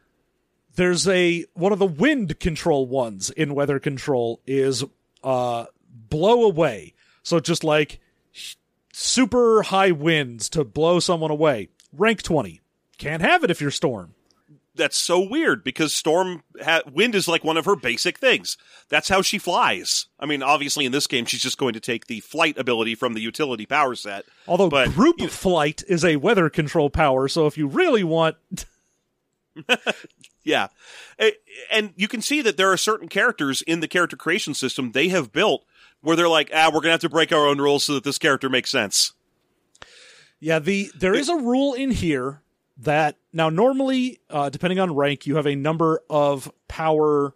[0.74, 4.84] There's a one of the wind control ones in weather control is
[5.24, 5.64] uh
[6.08, 6.94] blow away.
[7.24, 7.98] So just like
[8.92, 11.68] super high winds to blow someone away.
[11.92, 12.60] Rank 20.
[12.96, 14.14] Can't have it if you're Storm.
[14.78, 18.56] That's so weird because storm ha- wind is like one of her basic things.
[18.88, 20.06] That's how she flies.
[20.18, 23.12] I mean, obviously in this game she's just going to take the flight ability from
[23.12, 24.24] the utility power set.
[24.46, 28.02] Although But, group you know- flight is a weather control power, so if you really
[28.04, 28.36] want
[30.44, 30.68] Yeah.
[31.70, 35.08] And you can see that there are certain characters in the character creation system they
[35.08, 35.64] have built
[36.00, 38.04] where they're like, ah, we're going to have to break our own rules so that
[38.04, 39.12] this character makes sense.
[40.40, 42.42] Yeah, the there is a rule in here
[42.78, 47.34] that now normally, uh, depending on rank, you have a number of power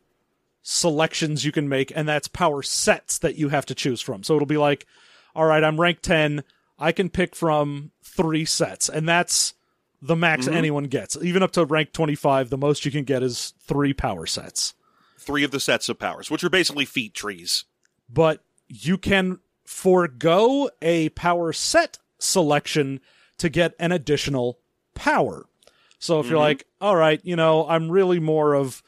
[0.62, 4.22] selections you can make, and that's power sets that you have to choose from.
[4.22, 4.86] So it'll be like,
[5.34, 6.44] all right, I'm rank ten,
[6.78, 9.54] I can pick from three sets, and that's
[10.00, 11.16] the max anyone gets.
[11.22, 14.74] Even up to rank twenty five, the most you can get is three power sets.
[15.18, 17.64] Three of the sets of powers, which are basically feat trees.
[18.08, 23.00] but you can forego a power set selection
[23.38, 24.58] to get an additional
[24.94, 25.46] power.
[25.98, 28.82] So if you're like, all right, you know, I'm really more of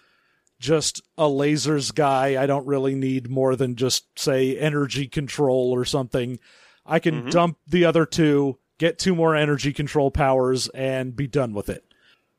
[0.59, 2.43] just a lasers guy.
[2.43, 6.39] I don't really need more than just say energy control or something.
[6.85, 11.55] I can dump the other two, get two more energy control powers and be done
[11.55, 11.85] with it.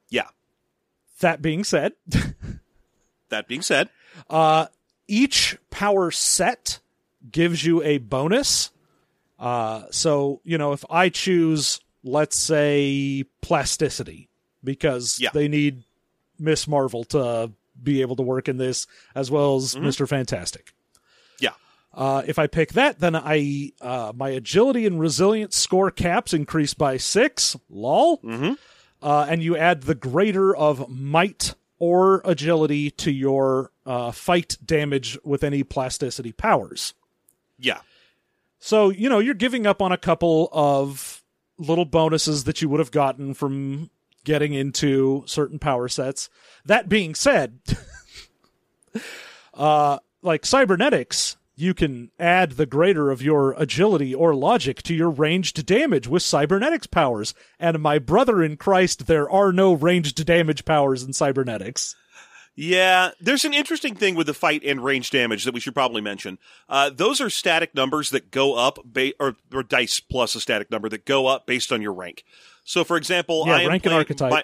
[0.10, 0.28] Yeah.
[1.22, 1.94] That being said,
[3.30, 3.90] That being said,
[4.30, 4.68] Uh,
[5.08, 6.80] each power set
[7.32, 8.72] gives you a bonus.
[9.40, 14.30] Uh, so, you know, if I choose, let's say, plasticity,
[14.64, 15.32] because Yeah.
[15.34, 15.84] they need
[16.40, 17.52] Miss Marvel to
[17.82, 20.08] be able to work in this, as well as Mr.
[20.08, 20.74] Fantastic.
[21.40, 21.50] yeah.
[21.94, 26.74] Uh, if I pick that, then I uh, my agility and resilience score caps increase
[26.74, 27.56] by six.
[27.70, 28.20] Lol.
[28.20, 28.54] Mm-hmm.
[29.02, 35.18] Uh, and you add the greater of might or agility to your uh, fight damage
[35.24, 36.94] with any plasticity powers.
[37.60, 37.80] Yeah.
[38.60, 41.24] So you know you're giving up on a couple of
[41.58, 43.90] little bonuses that you would have gotten from
[44.24, 46.30] getting into certain power sets.
[46.66, 47.60] That being said,
[49.54, 55.10] uh, like cybernetics, you can add the greater of your agility or logic to your
[55.10, 57.34] ranged damage with cybernetics powers.
[57.60, 61.96] And my brother in Christ, there are no ranged damage powers in cybernetics.
[62.56, 66.02] Yeah, there's an interesting thing with the fight and range damage that we should probably
[66.02, 66.38] mention.
[66.70, 70.72] Uh, those are static numbers that go up, ba- or, or dice plus a static
[70.72, 72.24] number that go up based on your rank.
[72.64, 74.32] So, for example, Yeah, I rank and archetype.
[74.32, 74.44] my-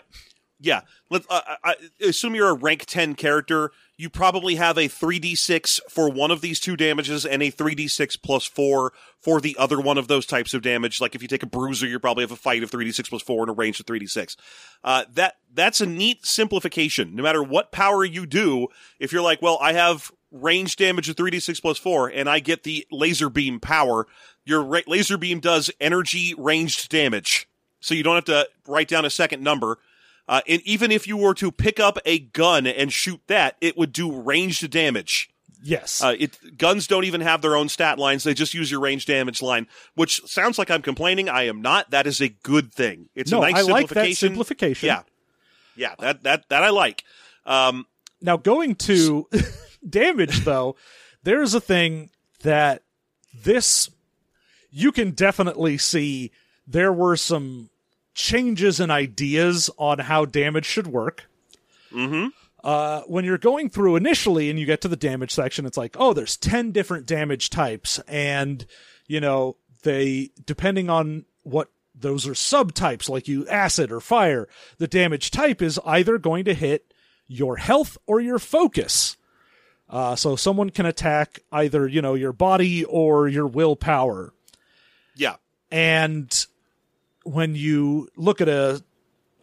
[0.62, 3.72] yeah, let uh, I, I assume you're a rank ten character.
[3.98, 7.50] You probably have a three d six for one of these two damages and a
[7.50, 11.02] three d six plus four for the other one of those types of damage.
[11.02, 13.10] Like if you take a bruiser, you probably have a fight of three d six
[13.10, 14.38] plus four and a range of three d six.
[14.84, 17.16] Uh, that that's a neat simplification.
[17.16, 18.68] No matter what power you do,
[19.00, 22.64] if you're like, well, I have range damage of 3d6 plus 4 and I get
[22.64, 24.08] the laser beam power,
[24.46, 27.48] your ra- laser beam does energy ranged damage.
[27.82, 29.80] So you don't have to write down a second number.
[30.28, 33.78] Uh, and even if you were to pick up a gun and shoot that, it
[33.78, 35.30] would do ranged damage.
[35.64, 36.02] Yes.
[36.02, 39.06] Uh, it guns don't even have their own stat lines; they just use your range
[39.06, 39.68] damage line.
[39.94, 41.30] Which sounds like I'm complaining.
[41.30, 41.92] I am not.
[41.92, 43.10] That is a good thing.
[43.14, 44.30] It's no, a nice I like that simplification.
[44.30, 44.88] simplification.
[44.88, 45.02] Yeah,
[45.76, 45.96] yeah.
[46.00, 47.04] That that that I like.
[47.46, 47.86] Um,
[48.22, 49.28] Now, going to
[49.88, 50.76] damage, though,
[51.24, 52.10] there's a thing
[52.44, 52.84] that
[53.34, 53.90] this
[54.72, 56.32] you can definitely see
[56.66, 57.70] there were some
[58.22, 61.26] changes and ideas on how damage should work.
[61.92, 62.30] mhm.
[62.64, 65.96] Uh, when you're going through initially and you get to the damage section, it's like,
[66.00, 67.98] oh, there's 10 different damage types.
[68.08, 68.64] And,
[69.08, 74.48] you know, they, depending on what those are subtypes, like you acid or fire,
[74.78, 76.94] the damage type is either going to hit
[77.28, 79.18] your health or your focus.
[79.90, 84.34] Uh, so someone can attack either, you know, your body or your willpower.
[85.16, 85.38] Yeah.
[85.72, 86.46] And
[87.24, 88.84] when you look at a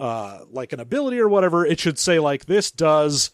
[0.00, 3.30] uh like an ability or whatever, it should say like this does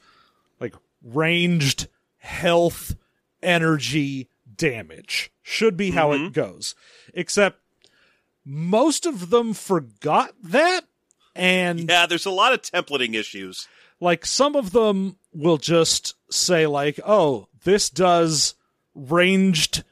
[0.61, 1.89] like ranged
[2.19, 2.95] health
[3.43, 5.31] energy damage.
[5.43, 6.75] Should be how it goes.
[7.13, 7.61] Except
[8.45, 10.83] most of them forgot that
[11.35, 13.67] and Yeah, there's a lot of templating issues.
[14.01, 18.55] like some of them will just say like oh this does
[18.95, 19.83] ranged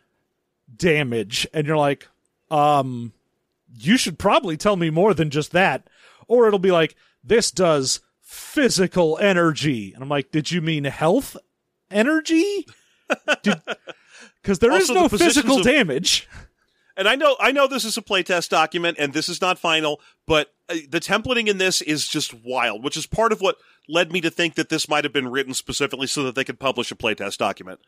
[0.74, 2.08] damage and you're like
[2.50, 3.12] um
[3.74, 5.88] you should probably tell me more than just that
[6.28, 6.94] or it'll be like
[7.24, 11.36] this does physical energy and i'm like did you mean health
[11.90, 12.66] energy
[14.42, 16.28] because there is Also, no the physical of- damage
[16.96, 19.98] And I know I know this is a playtest document and this is not final,
[20.26, 23.56] but uh, the templating in this is just wild, which is part of what
[23.88, 26.60] led me to think that this might have been written specifically so that they could
[26.60, 27.80] publish a playtest document.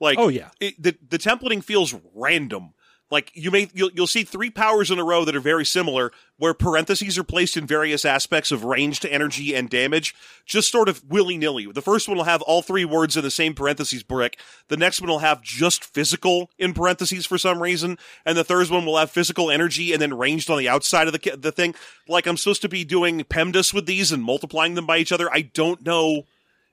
[0.00, 0.50] Like Oh, yeah.
[0.58, 2.74] it, the the templating feels random.
[3.10, 6.12] Like you may you'll, you'll see three powers in a row that are very similar
[6.36, 10.14] where parentheses are placed in various aspects of ranged to energy and damage
[10.46, 11.66] just sort of willy-nilly.
[11.72, 14.38] The first one will have all three words in the same parentheses brick.
[14.68, 17.98] The next one will have just physical in parentheses for some reason.
[18.24, 21.12] And the third one will have physical energy and then ranged on the outside of
[21.12, 21.74] the the thing.
[22.06, 25.30] Like i'm supposed to be doing pemdas with these and multiplying them by each other.
[25.32, 26.24] I don't know.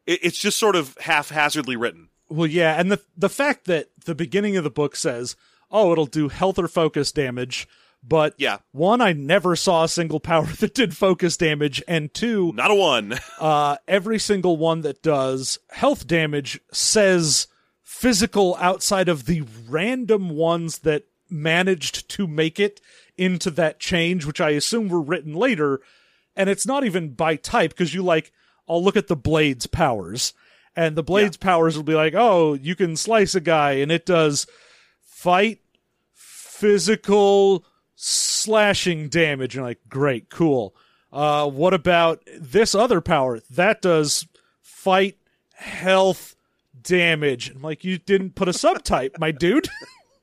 [0.05, 2.09] It, it's just sort of haphazardly written.
[2.29, 5.35] Well, yeah, and the the fact that the beginning of the book says,
[5.75, 7.67] "Oh, it'll do health or focus damage,"
[8.01, 8.57] but Yeah.
[8.71, 12.75] one, I never saw a single power that did focus damage, and two, not a
[12.75, 17.47] one uh, every single one that does health damage says
[17.83, 22.81] physical outside of the random ones that managed to make it
[23.17, 25.81] into that change, which I assume were written later.
[26.35, 28.31] And it's not even by type because you like,
[28.67, 30.33] I'll look at the blade's powers.
[30.75, 34.05] And the blade's powers will be like, oh, you can slice a guy and it
[34.05, 34.45] does
[35.01, 35.59] fight,
[36.55, 39.55] physical, slashing damage.
[39.55, 40.75] And like, great, cool.
[41.11, 43.39] Uh, what about this other power?
[43.51, 44.27] That does
[44.61, 45.17] fight,
[45.53, 46.35] health,
[46.81, 47.51] damage.
[47.51, 49.67] I'm like, you didn't put a subtype, my dude.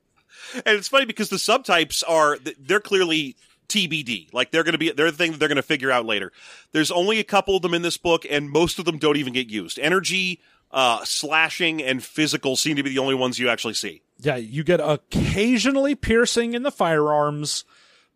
[0.54, 3.36] and it's funny because the subtypes are they're clearly
[3.68, 4.32] TBD.
[4.32, 6.32] Like they're going to be they're the thing that they're going to figure out later.
[6.72, 9.32] There's only a couple of them in this book, and most of them don't even
[9.32, 9.78] get used.
[9.78, 14.02] Energy, uh, slashing, and physical seem to be the only ones you actually see.
[14.22, 17.64] Yeah, you get occasionally piercing in the firearms,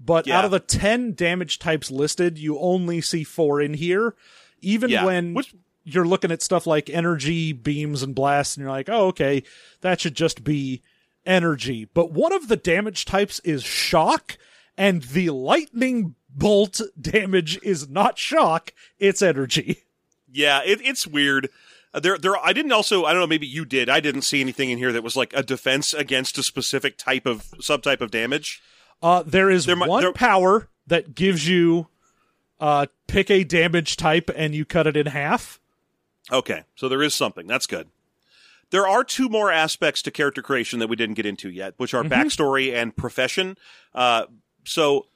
[0.01, 0.39] but Yeah.
[0.39, 4.15] out of the 10 damage types listed, you only see four in here.
[4.61, 5.55] Even Yeah, when which-
[5.85, 9.43] you're looking at stuff like energy, beams, and blasts, and you're like, oh, okay,
[9.83, 10.83] that should just be
[11.25, 11.87] energy.
[11.93, 14.37] But one of the damage types is shock,
[14.77, 19.83] and the lightning bolt damage is not shock, it's energy.
[20.33, 21.49] Yeah, it, it's weird.
[22.01, 22.37] There, there.
[22.37, 23.05] I didn't also.
[23.05, 23.27] I don't know.
[23.27, 23.89] Maybe you did.
[23.89, 27.27] I didn't see anything in here that was like a defense against a specific type
[27.27, 28.63] of subtype of damage.
[29.03, 31.89] Uh, there is There one there- power that gives you
[32.61, 35.59] uh, pick a damage type and you cut it in half.
[36.33, 37.47] Okay, so there is something.
[37.47, 37.89] That's good.
[38.71, 41.95] There are two more aspects to character creation that we didn't get into yet, which
[41.95, 43.57] are backstory and profession.
[43.95, 44.27] Uh,
[44.65, 45.07] so,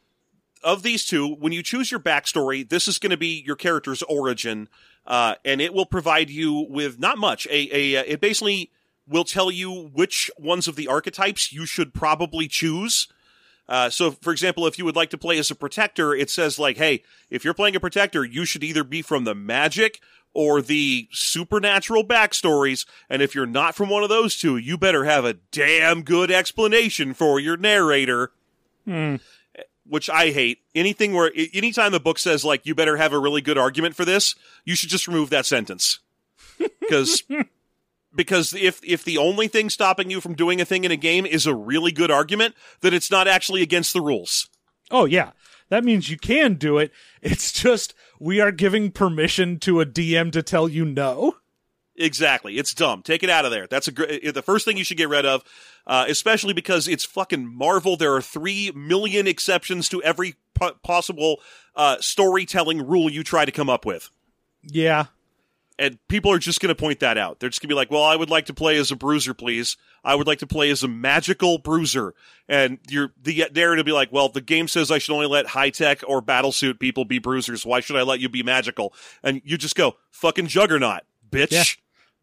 [0.62, 4.02] of these two, when you choose your backstory, this is going to be your character's
[4.02, 4.68] origin,
[5.06, 7.46] uh, and it will provide you with not much.
[7.46, 8.70] A, a uh, it basically
[9.06, 13.08] will tell you which ones of the archetypes you should probably choose.
[13.68, 16.58] Uh, so, for example, if you would like to play as a protector, it says
[16.58, 20.00] like, "Hey, if you're playing a protector, you should either be from the magic
[20.32, 25.04] or the supernatural backstories, and if you're not from one of those two, you better
[25.04, 28.32] have a damn good explanation for your narrator."
[29.90, 30.60] Which I hate.
[30.74, 34.04] Anything where, anytime the book says like, "You better have a really good argument for
[34.04, 34.34] this,"
[34.64, 35.98] you should just remove that sentence
[36.80, 37.24] because
[38.14, 41.26] because if if the only thing stopping you from doing a thing in a game
[41.26, 44.48] is a really good argument, then it's not actually against the rules.
[44.90, 45.32] Oh, yeah.
[45.68, 46.92] That means you can do it.
[47.22, 51.36] It's just we are giving permission to a DM to tell you no.
[52.00, 53.02] Exactly, it's dumb.
[53.02, 53.66] Take it out of there.
[53.66, 55.44] That's a gr- the first thing you should get rid of,
[55.86, 57.96] uh, especially because it's fucking Marvel.
[57.96, 61.40] There are three million exceptions to every po- possible
[61.76, 64.10] uh, storytelling rule you try to come up with.
[64.62, 65.06] Yeah.
[65.78, 67.40] and people are just going to point that out.
[67.40, 69.32] They're just going to be like, "Well, I would like to play as a bruiser,
[69.32, 69.78] please.
[70.04, 72.14] I would like to play as a magical bruiser."
[72.48, 75.46] And you're the narrative will be like, "Well, the game says I should only let
[75.46, 77.64] high tech or battlesuit people be bruisers.
[77.64, 78.92] Why should I let you be magical?"
[79.22, 81.64] And you just go, "Fucking juggernaut, bitch." Yeah.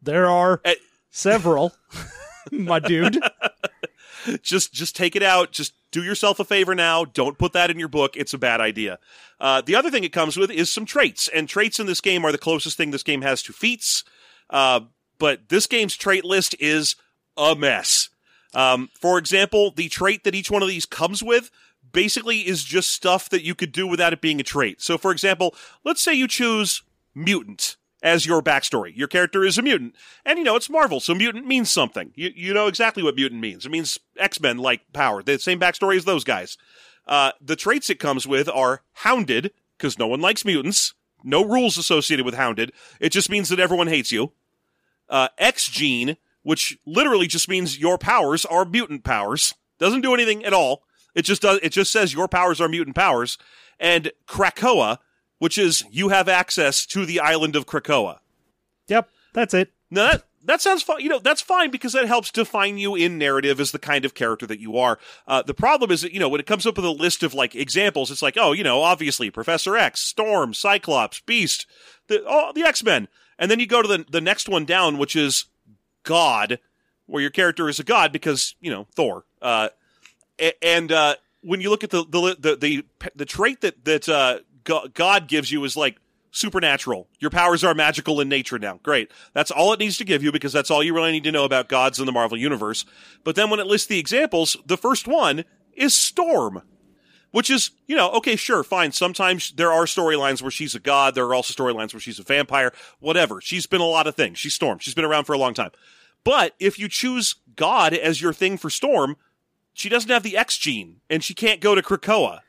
[0.02, 0.74] There are Eh.
[1.10, 1.74] several,
[2.52, 3.18] my dude.
[4.42, 5.52] just just take it out.
[5.52, 7.04] Just do yourself a favor now.
[7.04, 8.16] Don't put that in your book.
[8.16, 8.98] It's a bad idea.
[9.40, 12.24] Uh, the other thing it comes with is some traits, and traits in this game
[12.24, 14.04] are the closest thing this game has to feats.
[14.50, 14.80] Uh,
[15.18, 16.96] but this game's trait list is
[17.36, 18.08] a mess.
[18.54, 21.50] Um, for example, the trait that each one of these comes with
[21.92, 24.80] basically is just stuff that you could do without it being a trait.
[24.82, 26.82] So, for example, let's say you choose
[27.14, 28.96] mutant as your backstory.
[28.96, 29.94] Your character is a mutant.
[30.24, 32.12] And you know, it's Marvel, so mutant means something.
[32.14, 33.66] You, you know exactly what mutant means.
[33.66, 35.22] It means X-Men like power.
[35.22, 36.56] The same backstory as those guys.
[37.06, 40.94] Uh, the traits it comes with are hounded, because no one likes mutants.
[41.24, 42.72] No rules associated with hounded.
[43.00, 44.32] It just means that everyone hates you.
[45.08, 49.54] Uh, X gene, which literally just means your powers are mutant powers.
[49.78, 50.82] Doesn't do anything at all.
[51.14, 53.38] It just does, it just says your powers are mutant powers.
[53.80, 54.98] And Krakoa,
[55.38, 58.18] which is you have access to the island of Krakoa.
[58.88, 59.72] Yep, that's it.
[59.90, 61.00] Now that that sounds fine.
[61.00, 64.14] You know, that's fine because that helps define you in narrative as the kind of
[64.14, 64.98] character that you are.
[65.26, 67.34] Uh, the problem is that you know when it comes up with a list of
[67.34, 71.66] like examples, it's like, oh, you know, obviously Professor X, Storm, Cyclops, Beast,
[72.06, 73.08] the oh, the X Men,
[73.38, 75.46] and then you go to the the next one down, which is
[76.02, 76.58] God,
[77.06, 79.24] where your character is a god because you know Thor.
[79.42, 79.68] Uh,
[80.62, 82.84] and uh, when you look at the the the the,
[83.14, 84.38] the trait that that uh,
[84.94, 85.96] God gives you is like
[86.30, 87.08] supernatural.
[87.18, 88.80] Your powers are magical in nature now.
[88.82, 89.10] Great.
[89.32, 91.44] That's all it needs to give you because that's all you really need to know
[91.44, 92.84] about gods in the Marvel universe.
[93.24, 95.44] But then when it lists the examples, the first one
[95.74, 96.62] is Storm.
[97.30, 98.92] Which is, you know, okay, sure, fine.
[98.92, 101.14] Sometimes there are storylines where she's a god.
[101.14, 102.72] There are also storylines where she's a vampire.
[103.00, 103.42] Whatever.
[103.42, 104.38] She's been a lot of things.
[104.38, 104.78] She's Storm.
[104.78, 105.72] She's been around for a long time.
[106.24, 109.16] But if you choose God as your thing for Storm,
[109.74, 112.40] she doesn't have the X gene and she can't go to Krakoa.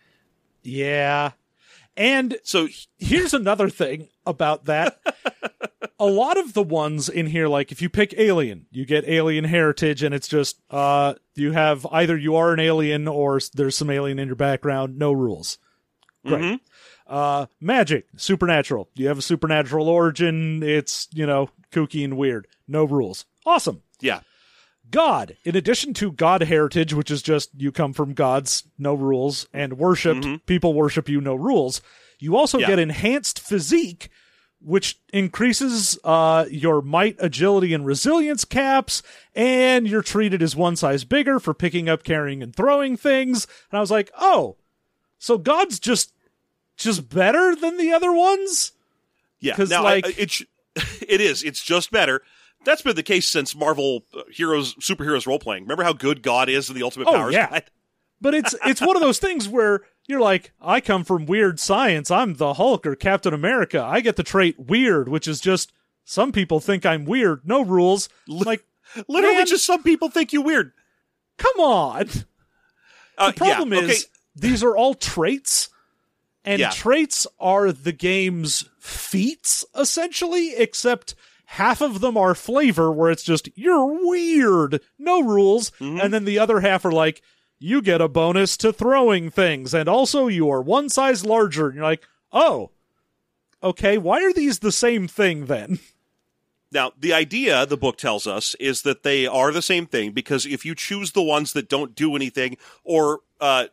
[0.63, 1.31] Yeah.
[1.99, 4.99] And So here's another thing about that.
[5.99, 9.43] a lot of the ones in here, like if you pick alien, you get alien
[9.43, 13.89] heritage, and it's just uh, you have either you are an alien or there's some
[13.89, 14.97] alien in your background.
[14.97, 15.57] No rules.
[16.25, 16.41] Great.
[16.41, 16.59] Mhm.
[17.05, 18.87] Uh, magic, supernatural.
[18.95, 20.63] You have a supernatural origin.
[20.63, 22.47] It's you know kooky and weird.
[22.67, 23.25] No rules.
[23.45, 23.81] Awesome.
[23.99, 24.21] yeah.
[24.91, 29.47] God, in addition to God heritage, which is just you come from gods, no rules,
[29.53, 31.81] and worshipped, people worship you, no rules,
[32.19, 32.67] you also Yeah.
[32.67, 34.09] get enhanced physique,
[34.61, 39.01] which increases uh, your might, agility, and resilience caps,
[39.35, 43.47] and you're treated as one size bigger for picking up, carrying, and throwing things.
[43.71, 44.57] And I was like, oh,
[45.17, 46.13] so God's just
[46.77, 48.71] just better than the other ones?
[49.41, 50.33] Yeah, 'Cause, now like- I, it
[51.07, 51.43] it is.
[51.43, 52.21] It's just better.
[52.65, 55.63] That's been the case since Marvel uh, heroes, superheroes role playing.
[55.63, 57.59] Remember how good God is in the Ultimate Oh, Powers yeah.
[58.21, 62.11] But it's it's one of those things where you're like, I come from weird science.
[62.11, 63.81] I'm the Hulk or Captain America.
[63.81, 65.71] I get the trait weird, which is just
[66.03, 67.47] some people think I'm weird.
[67.47, 68.09] No rules.
[68.27, 68.65] Like,
[69.07, 69.45] Literally, Man.
[69.45, 70.73] just some people think you weird.
[71.37, 72.09] come on.
[73.17, 73.91] Uh, The problem yeah, okay.
[73.93, 75.69] is these are all traits,
[76.43, 76.71] and Yeah.
[76.71, 81.15] traits are the game's feats essentially, except
[81.53, 85.99] half of them are flavor, where it's just you're weird, no rules, Mm-hmm.
[86.01, 87.21] and then the other half are like
[87.59, 91.67] you get a bonus to throwing things, and also you are one size larger.
[91.67, 92.71] And you're like, oh,
[93.61, 95.79] okay, why are these the same thing then?
[96.71, 100.45] Now, the idea, the book tells us, is that they are the same thing because
[100.45, 103.65] if you choose the ones that don't do anything or uh,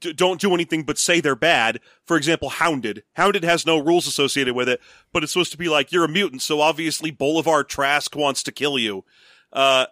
[0.00, 3.02] d- don't do anything but say they're bad, for example, Hounded.
[3.14, 4.80] Hounded has no rules associated with it,
[5.12, 8.52] but it's supposed to be like you're a mutant, so obviously Bolivar Trask wants to
[8.52, 9.04] kill you.
[9.52, 9.86] Uh,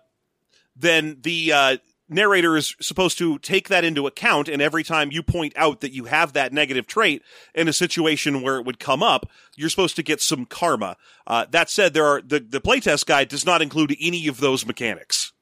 [0.75, 1.77] then the uh,
[2.09, 5.93] narrator is supposed to take that into account, and every time you point out that
[5.93, 7.23] you have that negative trait
[7.55, 10.97] in a situation where it would come up, you're supposed to get some karma.
[11.27, 14.67] Uh, that said, there are the the playtest guide does not include any of those
[14.67, 15.33] mechanics.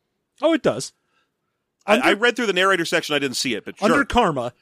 [0.43, 0.93] Oh, it does.
[1.87, 3.91] I, Under- I read through the narrator section, I didn't see it, but sure.
[3.91, 4.53] Under karma,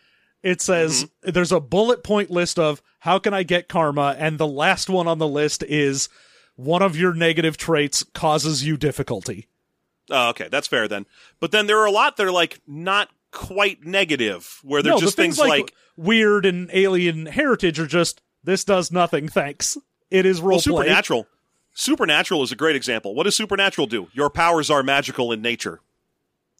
[0.42, 1.30] it says Mm-hmm.
[1.32, 5.06] there's a bullet point list of how can I get karma, and the last one
[5.08, 6.08] on the list is
[6.56, 9.46] one of your negative traits causes you difficulty.
[10.10, 11.06] Oh, okay, that's fair then.
[11.38, 14.98] But then there are a lot that are like not quite negative, where they're no,
[15.00, 19.28] just the things, things like, weird and alien heritage are just this does nothing.
[19.28, 19.76] Thanks.
[20.10, 20.84] It is role well, play.
[20.84, 21.26] supernatural.
[21.74, 23.14] Supernatural is a great example.
[23.14, 24.08] What does supernatural do?
[24.12, 25.80] Your powers are magical in nature.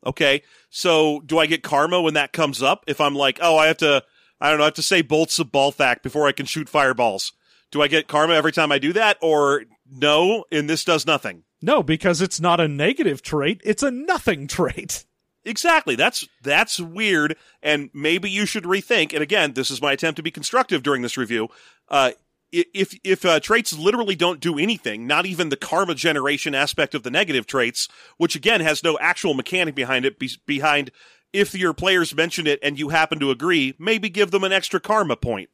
[0.06, 2.84] Okay, so do I get karma when that comes up?
[2.86, 4.04] If I'm like, oh, I have to,
[4.40, 7.32] I don't know, I have to say bolts of Balthakk before I can shoot fireballs.
[7.70, 10.44] Do I get karma every time I do that, or no?
[10.50, 11.42] And this does nothing.
[11.60, 15.04] No, because it's not a negative trait; it's a nothing trait.
[15.44, 15.94] Exactly.
[15.94, 19.12] That's that's weird, and maybe you should rethink.
[19.12, 21.48] And again, this is my attempt to be constructive during this review.
[21.88, 22.12] Uh,
[22.52, 27.02] if if uh, traits literally don't do anything, not even the karma generation aspect of
[27.02, 30.90] the negative traits, which again has no actual mechanic behind it, be, behind
[31.32, 34.80] if your players mention it and you happen to agree, maybe give them an extra
[34.80, 35.50] karma point.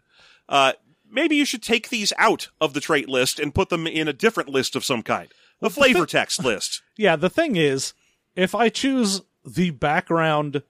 [0.49, 0.73] Uh,
[1.11, 4.13] maybe you should take these out of the trait list and put them in a
[4.13, 5.29] different list of some kind,
[5.61, 6.83] a flavor text list.
[6.97, 7.93] Yeah, the thing is,
[8.37, 10.63] if I choose the background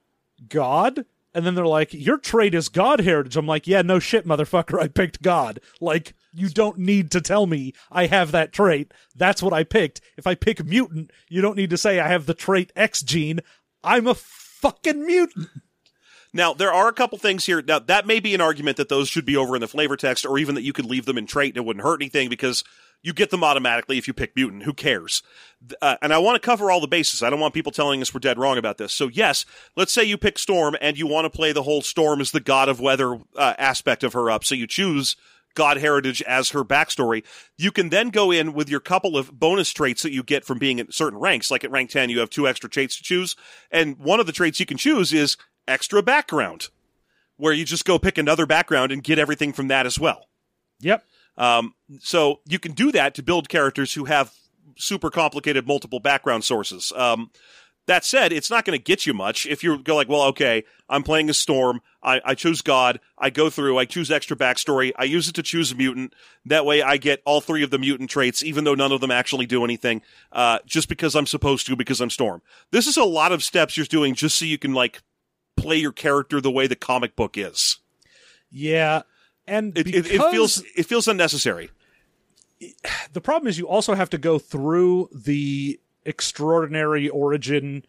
[0.49, 1.05] God,
[1.35, 4.81] and then they're like, your trait is God heritage, I'm like, yeah, no shit, motherfucker,
[4.81, 5.59] I picked God.
[5.81, 8.93] Like, you don't need to tell me I have that trait.
[9.15, 10.01] That's what I picked.
[10.17, 13.41] If I pick mutant, you don't need to say I have the trait X gene.
[13.83, 15.49] I'm a fucking mutant.
[16.33, 17.61] Now, there are a couple things here.
[17.61, 20.25] Now, that may be an argument that those should be over in the flavor text,
[20.25, 22.63] or even that you could leave them in trait and it wouldn't hurt anything because
[23.05, 24.63] you get them automatically if you pick mutant.
[24.63, 25.21] Who cares?
[25.79, 27.21] Uh, and I want to cover all the bases.
[27.21, 28.93] I don't want people telling us we're dead wrong about this.
[28.93, 29.45] So, yes,
[29.75, 32.39] let's say you pick Storm and you want to play the whole Storm as the
[32.39, 34.43] god of weather uh, aspect of her up.
[34.43, 35.15] So you choose
[35.53, 37.23] God Heritage as her backstory.
[37.59, 40.57] You can then go in with your couple of bonus traits that you get from
[40.57, 41.51] being at certain ranks.
[41.51, 43.35] Like at rank 10, you have two extra traits to choose.
[43.69, 45.37] And one of the traits you can choose is
[45.67, 46.69] extra background,
[47.37, 50.27] where you just go pick another background and get everything from that as well.
[50.79, 51.05] Yep.
[51.37, 54.33] Um, so you can do that to build characters who have
[54.77, 56.91] super complicated multiple background sources.
[56.95, 57.31] Um,
[57.87, 60.63] That said, it's not going to get you much if you go like, well, okay,
[60.89, 61.81] I'm playing a storm.
[62.01, 62.99] I, I choose God.
[63.17, 63.77] I go through.
[63.77, 64.91] I choose extra backstory.
[64.97, 66.15] I use it to choose a mutant.
[66.45, 69.11] That way, I get all three of the mutant traits, even though none of them
[69.11, 70.01] actually do anything.
[70.31, 72.41] Uh, just because I'm supposed to, because I'm Storm.
[72.71, 75.03] This is a lot of steps you're doing just so you can like
[75.55, 77.77] play your character the way the comic book is.
[78.49, 79.03] Yeah,
[79.47, 81.69] and It, it, it feels it feels unnecessary.
[83.13, 87.83] the problem is you also have to go through the extraordinary origin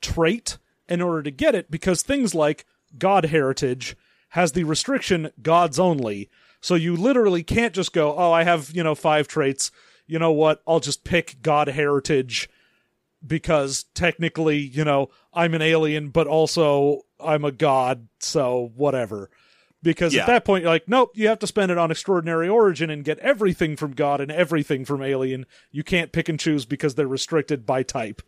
[0.00, 2.64] trait in order to get it because things like
[2.98, 3.96] god heritage
[4.30, 6.28] has the restriction gods only.
[6.60, 9.70] So you literally can't just go oh i have you know five traits.
[10.06, 10.62] You know what?
[10.68, 12.48] I'll just pick god heritage
[13.26, 19.30] because technically you know i'm an alien but also i'm a god so whatever
[19.82, 20.22] because Yeah.
[20.22, 23.04] at that point you're like nope you have to spend it on extraordinary origin and
[23.04, 27.06] get everything from god and everything from alien you can't pick and choose because they're
[27.08, 28.22] restricted by type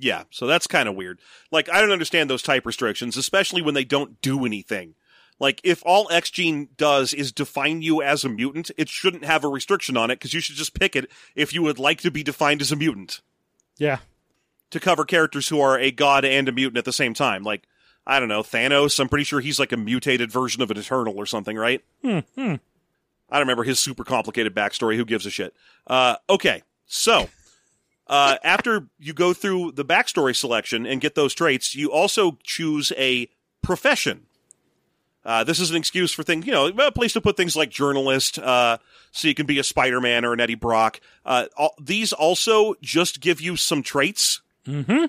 [0.00, 1.18] Yeah, so that's kind of weird.
[1.50, 4.94] Like, I don't understand those type restrictions, especially when they don't do anything.
[5.40, 9.42] Like, if all X gene does is define you as a mutant, it shouldn't have
[9.42, 12.10] a restriction on it because you should just pick it if you would like to
[12.12, 13.20] be defined as a mutant
[13.76, 13.98] yeah
[14.70, 17.42] to cover characters who are a god and a mutant at the same time.
[17.42, 17.67] Like,
[18.08, 21.14] I don't know, Thanos, I'm pretty sure he's like a mutated version of an Eternal
[21.18, 21.84] or something, right?
[22.02, 22.54] Hmm, hmm.
[23.30, 24.96] I don't remember his super complicated backstory.
[24.96, 25.54] Who gives a shit?
[25.86, 27.28] Uh, okay, so
[28.06, 32.90] uh, after you go through the backstory selection and get those traits, you also choose
[32.96, 33.28] a
[33.60, 34.24] profession.
[35.22, 37.68] Uh, this is an excuse for things, you know, a place to put things like
[37.68, 38.78] journalist, uh,
[39.12, 41.00] so you can be a Spider-Man or an Eddie Brock.
[41.26, 44.40] Uh, all, these also just give you some traits.
[44.66, 45.04] mm-hmm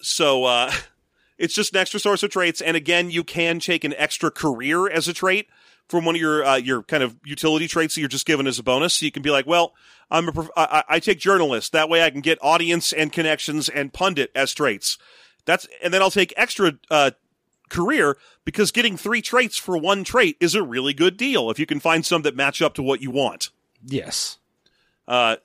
[0.00, 0.70] So, uh,
[1.38, 2.60] it's just an extra source of traits.
[2.60, 5.48] And again, you can take an extra career as a trait
[5.88, 8.58] from one of your, uh, your kind of utility traits that you're just given as
[8.58, 8.94] a bonus.
[8.94, 9.74] So you can be like, well,
[10.10, 11.72] I'm a, prof- I, I take journalist.
[11.72, 14.98] That way I can get audience and connections and pundit as traits.
[15.44, 17.12] That's, and then I'll take extra, uh,
[17.68, 21.66] career because getting three traits for one trait is a really good deal if you
[21.66, 23.50] can find some that match up to what you want.
[23.84, 24.38] yes
[25.08, 25.36] Uh,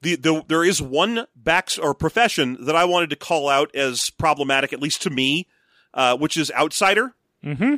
[0.00, 4.10] the, the there is one back or profession that I wanted to call out as
[4.10, 5.46] problematic, at least to me,
[5.94, 7.14] uh, which is outsider.
[7.44, 7.76] mm-hmm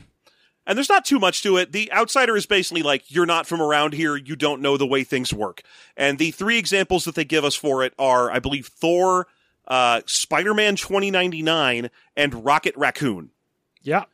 [0.66, 1.73] And there's not too much to it.
[1.73, 5.05] The outsider is basically like you're not from around here, you don't know the way
[5.05, 5.62] things work.
[5.97, 9.27] And the three examples that they give us for it are, I believe, Thor,
[9.66, 13.31] uh, Spider-Man 2099, and Rocket Raccoon.
[13.83, 14.05] yeah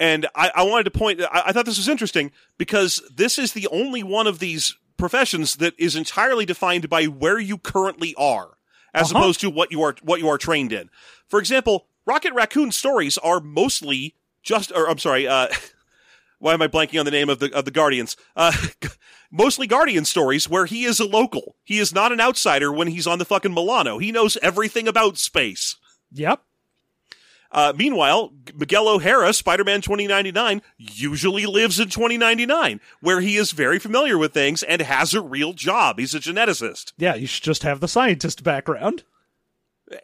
[0.00, 3.52] And I, I wanted to point, I, I thought this was interesting because this is
[3.52, 8.58] the only one of these professions that is entirely defined by where you currently are,
[8.92, 9.18] as Uh-huh.
[9.20, 10.90] opposed to what you are, what you are trained in.
[11.28, 15.48] For example, Rocket Raccoon stories are mostly just, or I'm sorry, uh,
[16.38, 18.16] why am I blanking on the name of the, of the Guardians?
[18.36, 18.52] Uh,
[19.30, 21.56] mostly Guardian stories where he is a local.
[21.64, 23.98] He is not an outsider when he's on the fucking Milano.
[23.98, 25.76] He knows everything about space.
[26.12, 26.42] yep
[27.50, 34.18] Uh, meanwhile, Miguel O'Hara, Spider-Man 2099, usually lives in 2099, where he is very familiar
[34.18, 35.98] with things and has a real job.
[35.98, 36.92] He's a geneticist.
[36.98, 39.04] yeah you should just have the scientist background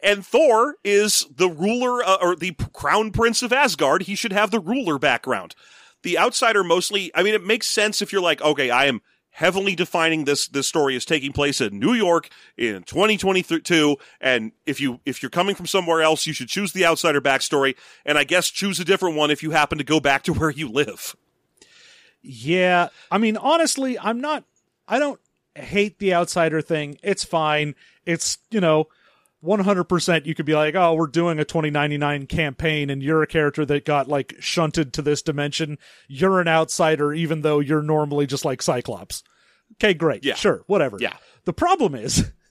[0.01, 4.03] And Thor is the ruler, uh, or the crown prince of Asgard.
[4.03, 5.53] He should have the ruler background.
[6.01, 9.01] The outsider mostly, I mean, it makes sense if you're like, okay, I am
[9.35, 13.97] heavily defining this, this story is taking place in New York in 2022.
[14.21, 17.75] And if you, if you're coming from somewhere else, you should choose the outsider backstory.
[18.05, 20.49] And I guess choose a different one if you happen to go back to where
[20.49, 21.17] you live.
[22.21, 24.45] Yeah, I mean, honestly, I'm not.
[24.87, 25.19] I don't
[25.53, 26.97] hate the outsider thing.
[27.03, 27.75] It's fine.
[28.05, 28.87] It's you know,
[29.43, 30.25] 100%.
[30.25, 33.85] You could be like, oh, we're doing a 2099 campaign, and you're a character that
[33.85, 35.77] got like shunted to this dimension.
[36.07, 39.23] You're an outsider, even though you're normally just like Cyclops.
[39.73, 40.23] Okay, great.
[40.23, 40.35] Yeah.
[40.35, 40.97] sure, whatever.
[40.99, 41.15] Yeah.
[41.45, 42.31] The problem is.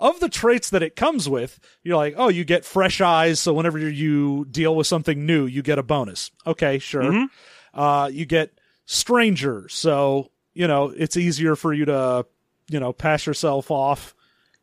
[0.00, 3.52] Of the traits that it comes with, you're like, oh, you get fresh eyes, so
[3.54, 6.32] whenever you deal with something new, you get a bonus.
[6.44, 7.04] Okay, sure.
[7.04, 7.26] Mhm.
[7.72, 8.50] Uh, you get
[8.86, 12.26] stranger, so you know it's easier for you to
[12.68, 14.12] you know pass yourself off.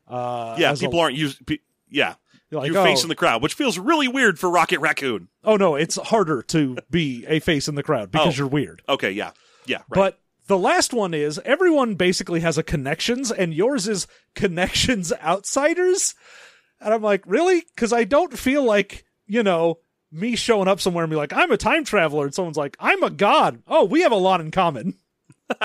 [0.07, 1.45] Uh, Yeah, as a- people aren't used.
[1.45, 1.57] Pe-
[1.89, 2.15] yeah,
[2.49, 5.27] you're like, you're oh, facing the crowd, which feels really weird for Rocket Raccoon.
[5.43, 8.37] oh no, it's harder to be a face in the crowd because Oh.
[8.43, 8.81] you're weird.
[8.87, 9.31] Okay, yeah,
[9.65, 9.85] yeah, right.
[9.89, 16.15] But the last one is everyone basically has a connections, and yours is connections outsiders.
[16.79, 17.63] And I'm like, really?
[17.75, 19.79] Because I don't feel like you know
[20.11, 23.03] me showing up somewhere and be like, I'm a time traveler, and someone's like, I'm
[23.03, 23.61] a god.
[23.67, 24.93] Oh, we have a lot in common.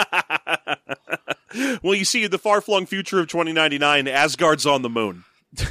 [1.82, 5.24] well, you see, in the far-flung future of 2099, Asgard's on the moon.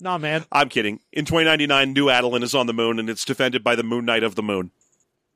[0.00, 1.00] Nah, man, I'm kidding.
[1.12, 4.22] In 2099, New Adelan is on the moon, and it's defended by the Moon Knight
[4.22, 4.70] of the Moon.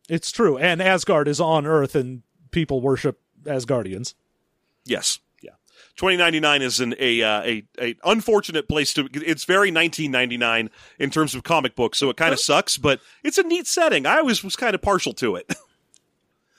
[0.09, 0.57] it's true.
[0.57, 4.15] And Asgard is on Earth, and people worship Asgardians.
[4.85, 5.51] Yes, yeah.
[5.97, 9.09] 2099 is an a, uh, a a unfortunate place to.
[9.13, 10.71] It's very 1999
[11.01, 12.79] in terms of comic books, so it kind of sucks.
[12.79, 14.07] But it's a neat setting.
[14.07, 15.53] I always was kind of partial to it.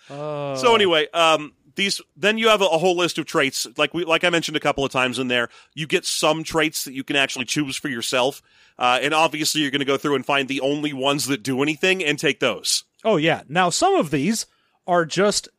[0.10, 3.94] Uh, so anyway, um, these then you have a, a whole list of traits like
[3.94, 5.50] we like I mentioned a couple of times in there.
[5.74, 8.42] You get some traits that you can actually choose for yourself,
[8.78, 11.62] uh, and obviously you're going to go through and find the only ones that do
[11.62, 12.84] anything and take those.
[13.04, 13.44] Oh yeah.
[13.48, 14.46] Now some of these
[14.88, 15.50] are just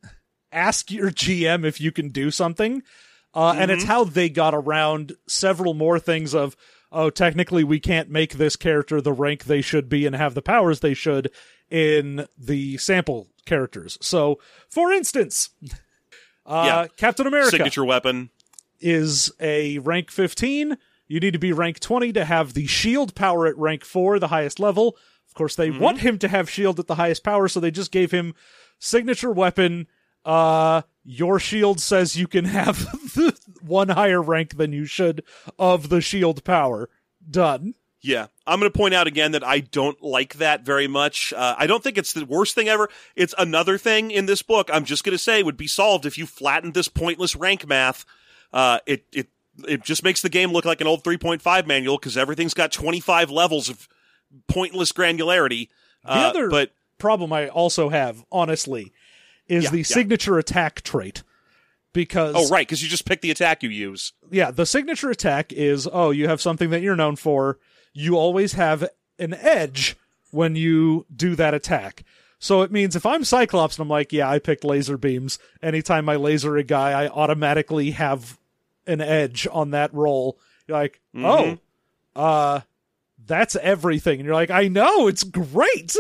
[0.53, 2.83] ask your GM if you can do something,
[3.35, 6.57] uh, and it's how they got around several more things of.
[6.97, 10.43] Oh, technically, we can't make this character the rank they should be and have the
[10.43, 11.29] powers they should
[11.69, 13.99] in the sample characters.
[14.01, 14.39] So,
[14.69, 15.51] for instance,
[16.47, 16.87] uh, Yeah.
[16.97, 18.31] Captain America Signature weapon.
[18.81, 20.77] is a rank 15.
[21.07, 24.29] You need to be rank 20 to have the shield power at rank 4, the
[24.29, 24.97] highest level.
[25.29, 27.91] Of course, they want him to have shield at the highest power, so they just
[27.93, 28.35] gave him
[28.79, 29.87] signature weapon.
[30.25, 32.87] Uh, your shield says you can have
[33.63, 35.23] one higher rank than you should
[35.59, 36.89] of the shield power.
[37.29, 37.75] Done.
[38.07, 41.33] Yeah, I'm going to point out again that I don't like that very much.
[41.35, 42.91] Uh, I don't think it's the worst thing ever.
[43.17, 44.69] It's another thing in this book.
[44.71, 48.05] I'm just going to say would be solved if you flattened this pointless rank math.
[48.53, 49.29] Uh, it it
[49.67, 53.31] it just makes the game look like an old 3.5 manual because everything's got 25
[53.31, 53.89] levels of
[54.49, 55.69] pointless granularity.
[56.05, 58.93] The Uh, other but problem I also have, honestly,
[59.49, 59.83] is Yeah, the yeah.
[59.85, 61.23] signature attack trait.
[61.95, 64.13] Because oh right, because you just pick the attack you use.
[64.31, 67.59] yeah, the signature attack is oh, you have something that you're known for.
[67.95, 68.87] You always have
[69.19, 69.97] an edge
[70.31, 72.05] when you do that attack.
[72.41, 76.09] So it means if I'm Cyclops and I'm like, yeah, I picked laser beams, anytime
[76.09, 78.37] I laser a guy, I automatically have
[78.87, 80.39] an edge on that roll.
[80.67, 81.57] You're like, oh,
[82.15, 82.61] uh,
[83.25, 84.21] that's everything.
[84.21, 85.97] And you're like, I know, it's great.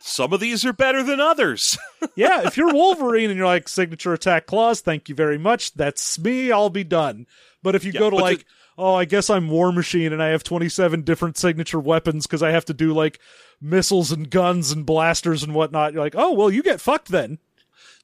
[0.00, 1.76] Some of these are better than others.
[2.16, 5.74] yeah, if you're Wolverine and you're like signature attack claws, thank you very much.
[5.74, 6.50] That's me.
[6.50, 7.26] I'll be done.
[7.62, 8.44] But if you Yeah, go to like, the-
[8.78, 12.52] oh, I guess I'm War Machine and I have 27 different signature weapons because I
[12.52, 13.18] have to do like
[13.60, 15.92] missiles and guns and blasters and whatnot.
[15.92, 17.38] You're like, oh, well, you get fucked then.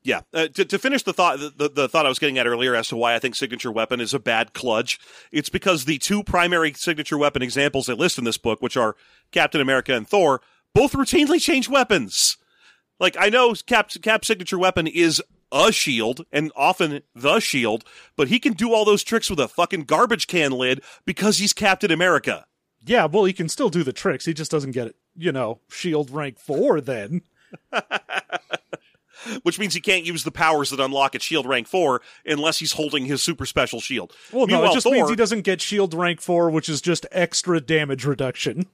[0.02, 0.20] Yeah.
[0.34, 2.88] Uh, to, to finish the thought, the, the, thought I was getting at earlier as
[2.88, 4.98] to why I think signature weapon is a bad kludge,
[5.32, 8.96] it's because the two primary signature weapon examples they list in this book, which are
[9.30, 10.42] Captain America and Thor,
[10.74, 12.36] both routinely change weapons.
[13.00, 15.22] Like I know Cap Cap's signature weapon is
[15.55, 17.84] a shield and often the shield,
[18.16, 21.52] but he can do all those tricks with a fucking garbage can lid because he's
[21.52, 22.44] Captain America.
[22.84, 24.26] Yeah, well, he can still do the tricks.
[24.26, 27.22] He just doesn't get, it, you know, shield rank four then.
[29.42, 32.72] Which means he can't use the powers that unlock at shield rank 4 unless he's
[32.72, 34.12] holding his super special shield.
[34.32, 37.07] Well, no, it just Thor, means he doesn't get shield rank four, which is just
[37.11, 38.66] extra damage reduction.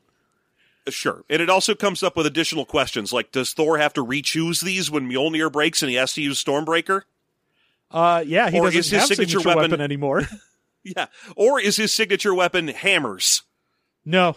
[0.89, 1.25] Sure.
[1.29, 4.61] And it also comes up with additional questions like Does Thor have to re choose
[4.61, 7.03] these when Mjolnir breaks and he has to use Stormbreaker?
[7.91, 10.23] Uh, yeah, he Or doesn't is his have signature signature, weapon- weapon anymore.
[10.83, 11.07] Yeah.
[11.37, 13.43] Or is his signature weapon hammers?
[14.07, 14.37] No,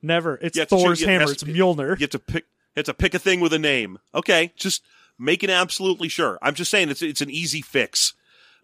[0.00, 0.38] never.
[0.40, 1.20] It's to Thor's you- hammer.
[1.20, 1.98] has It's to- Mjolnir.
[2.00, 3.98] You have to pick you have to pick a thing with a name.
[4.14, 4.82] Okay, just
[5.18, 6.38] making absolutely sure.
[6.40, 8.14] I'm just saying it's it's an easy fix.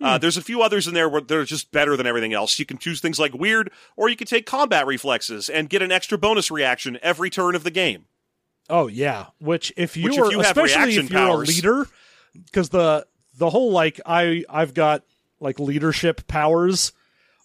[0.02, 2.58] Uh, there's a few others in there where they're just better than everything else.
[2.58, 5.92] You can choose things like weird, or you can take combat reflexes and get an
[5.92, 8.06] extra bonus reaction every turn of the game.
[8.68, 11.48] Oh yeah, which if you Which are if you have especially reaction if you're powers-
[11.48, 11.86] a leader,
[12.46, 13.06] because the
[13.38, 15.04] the whole like I I've got
[15.40, 16.92] like leadership powers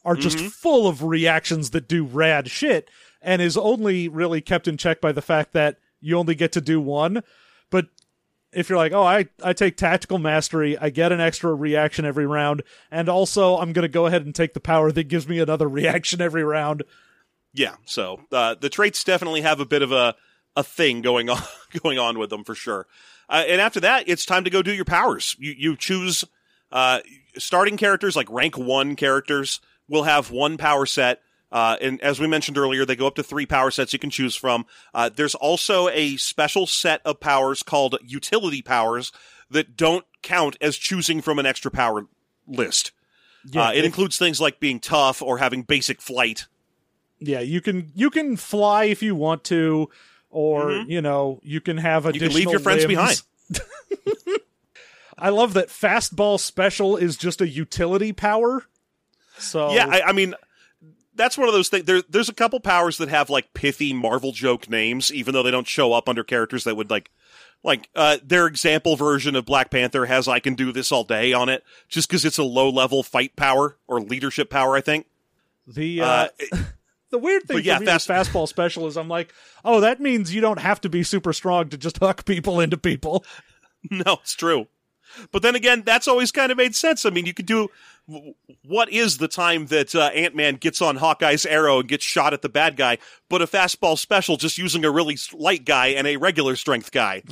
[0.06, 0.48] are just Mm-hmm.
[0.48, 2.90] full of reactions that do rad shit,
[3.22, 6.62] and is only really kept in check by the fact that you only get to
[6.62, 7.24] do one.
[8.54, 12.26] If you're like, oh, I I take tactical mastery, I get an extra reaction every
[12.26, 15.68] round, and also I'm gonna go ahead and take the power that gives me another
[15.70, 16.84] reaction every round.
[17.54, 20.16] Yeah, so uh, the traits definitely have a bit of a
[20.56, 21.42] a thing going on
[21.82, 22.88] going on with them for sure.
[23.30, 25.36] Uh, and after that, it's time to go do your powers.
[25.40, 26.24] You you choose
[26.72, 27.00] uh,
[27.38, 31.22] starting characters like rank one characters will have one power set.
[31.52, 34.10] Uh, and as we mentioned earlier, they go up to three power sets you can
[34.10, 34.66] choose from.
[34.94, 39.12] Uh, there's also a special set of powers called utility powers
[39.50, 42.06] that don't count as choosing from an extra power
[42.46, 42.92] list.
[43.50, 46.48] Yeah, uh, it includes things like being tough or having basic flight.
[47.20, 49.90] Yeah, you can you can fly if you want to,
[50.30, 52.14] or you know you can have Mm-hmm.
[52.16, 53.24] You can leave your friends limbs.
[53.50, 54.40] behind.
[55.18, 58.66] I love that fastball special is just a utility power.
[59.40, 60.36] So Yeah, I, I mean,
[61.18, 61.86] that's one of those things.
[61.86, 65.52] There, there's a couple powers that have like pithy Marvel joke names, even though they
[65.52, 67.12] don't show up under characters that would like,
[67.64, 71.34] like uh, their example version of Black Panther has "I can do this all day"
[71.34, 74.76] on it, just because it's a low level fight power or leadership power.
[74.76, 75.08] I think.
[75.66, 76.60] the uh, Uh, it-
[77.10, 79.34] the weird thing yeah, for me fast- fastball special is I'm like,
[79.66, 82.78] oh, that means you don't have to be super strong to just huck people into
[82.78, 83.26] people.
[83.90, 84.68] no, it's true.
[85.32, 87.06] But then again, that's always kind of made sense.
[87.06, 87.70] I mean, you could do
[88.66, 92.34] what is the time that uh, Ant Man gets on Hawkeye's arrow and gets shot
[92.34, 92.98] at the bad guy,
[93.30, 97.24] but a fastball special just using a really light guy and a regular strength guy?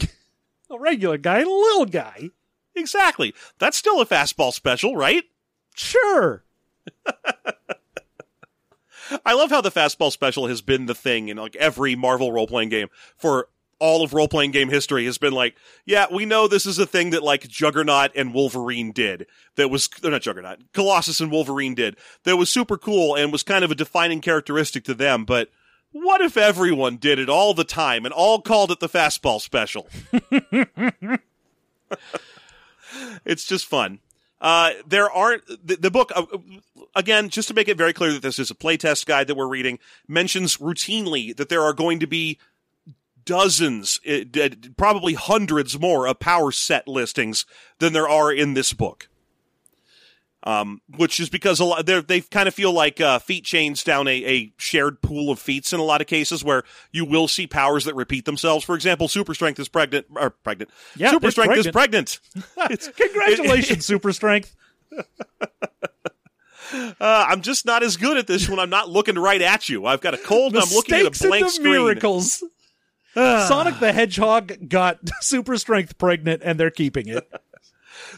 [0.72, 2.32] A regular guy a little guy.
[2.76, 3.36] exactly.
[3.60, 5.24] That's still a fastball special, right?
[5.76, 6.44] Sure.
[9.24, 12.48] I love how the fastball special has been the thing in like every Marvel role
[12.48, 13.50] playing game for
[13.80, 15.56] all of role playing game history has been like,
[15.86, 19.28] yeah, we know this is a thing that like Juggernaut and Wolverine did.
[19.56, 21.98] That was they're not Juggernaut, Colossus and Wolverine did.
[22.24, 25.26] That was super cool and was kind of a defining characteristic to them.
[25.26, 25.50] But
[25.92, 29.88] what if everyone did it all the time and all called it the fastball special?
[33.26, 34.00] it's just fun.
[34.42, 36.26] Uh, there aren't the, the book uh,
[36.96, 37.30] again.
[37.30, 39.80] Just to make it very clear that this is a playtest guide that we're reading,
[40.08, 42.38] mentions routinely that there are going to be
[43.26, 47.46] dozens, d- probably hundreds more of power set listings
[47.80, 49.10] than there are in this book.
[50.48, 54.08] Um, which is because a lot they kind of feel like uh, feat chains down
[54.08, 56.62] a, a shared pool of feats in a lot of cases where
[56.92, 58.64] you will see powers that repeat themselves.
[58.64, 60.70] For example, super strength is pregnant or pregnant.
[60.96, 62.20] Yeah, super strength is pregnant.
[62.96, 64.56] Congratulations, super strength.
[66.74, 69.86] Uh, I'm just not as good at this when I'm not looking right at you.
[69.86, 71.72] I've got a cold and I'm looking at a blank screen.
[71.72, 72.44] miracles.
[73.48, 77.28] Sonic the Hedgehog got super strength pregnant, and they're keeping it.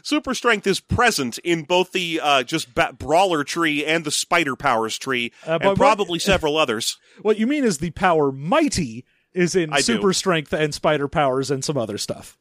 [0.02, 4.56] Super strength is present in both the uh, just ba- brawler tree and the spider
[4.56, 6.98] powers tree, Uh, but and what- probably several others.
[7.22, 9.82] What you mean is the power mighty is in I do.
[9.82, 12.36] super strength and spider powers and some other stuff.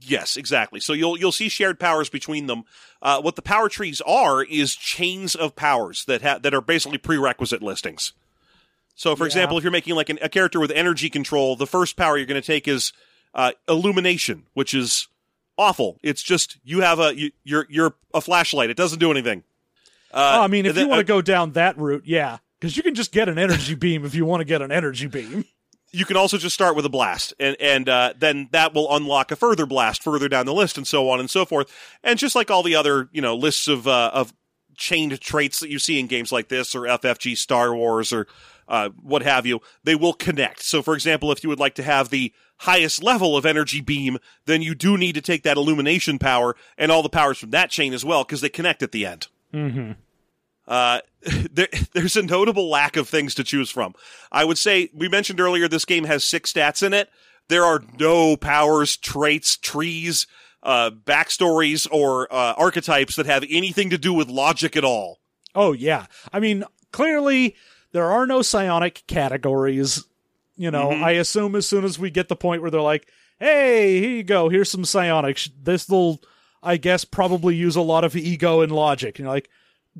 [0.00, 0.80] Yes, exactly.
[0.80, 2.64] So you'll you'll see shared powers between them.
[3.02, 6.98] Uh, what the power trees are is chains of powers that ha- that are basically
[6.98, 8.14] prerequisite listings.
[9.00, 9.28] So, for Yeah.
[9.28, 12.26] example, if you're making like an, a character with energy control, the first power you're
[12.26, 12.92] going to take is
[13.34, 15.08] uh, illumination, which is
[15.56, 15.98] awful.
[16.02, 18.68] It's just you have a you, you're you're a flashlight.
[18.68, 19.42] It doesn't do anything.
[20.12, 22.02] Uh, oh, I mean, if and you then- want uh, to go down that route,
[22.04, 24.70] yeah, because you can just get an energy beam if you want to get an
[24.70, 25.46] energy beam.
[25.92, 29.30] you can also just start with a blast, and and uh, then that will unlock
[29.32, 31.72] a further blast further down the list, and so on and so forth.
[32.04, 34.34] And just like all the other you know lists of uh, of
[34.76, 38.26] chained traits that you see in games like this, or FFG Star Wars, or
[38.70, 40.62] uh, what have you, they will connect.
[40.62, 44.18] So, for example, if you would like to have the highest level of energy beam,
[44.46, 47.70] then you do need to take that illumination power and all the powers from that
[47.70, 49.26] chain as well, because they connect at the end.
[49.52, 49.92] Mm-hmm.
[50.68, 51.00] Uh,
[51.52, 53.92] there, there's a notable lack of things to choose from.
[54.30, 57.10] I would say we mentioned earlier this game has six stats in it.
[57.48, 60.28] There are no powers, traits, trees,
[60.62, 65.18] uh, backstories, or uh, archetypes that have anything to do with logic at all.
[65.56, 66.62] Oh yeah, I mean,
[66.92, 67.56] clearly
[67.92, 70.04] there are no psionic categories.
[70.56, 71.02] You know, Mhm.
[71.02, 74.22] I assume as soon as we get the point where they're like, "Hey, here you
[74.22, 74.48] go.
[74.48, 75.48] Here's some psionics.
[75.60, 76.20] This will,
[76.62, 79.48] I guess, probably use a lot of ego and logic." And you're like,